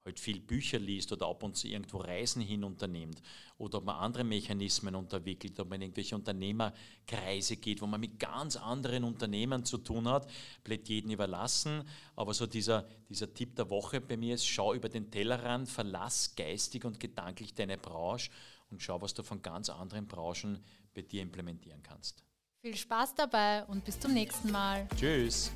[0.07, 3.20] halt viel Bücher liest oder ab und zu irgendwo Reisen hin unternimmt
[3.59, 8.18] oder ob man andere Mechanismen unterwickelt, ob man in irgendwelche Unternehmerkreise geht, wo man mit
[8.18, 10.30] ganz anderen Unternehmern zu tun hat,
[10.62, 11.82] bleibt jedem überlassen.
[12.14, 16.34] Aber so dieser, dieser Tipp der Woche bei mir ist, schau über den Tellerrand, verlass
[16.36, 18.30] geistig und gedanklich deine Branche
[18.70, 20.59] und schau, was du von ganz anderen Branchen
[20.94, 22.22] bei dir implementieren kannst.
[22.62, 24.88] Viel Spaß dabei und bis zum nächsten Mal.
[24.96, 25.52] Tschüss.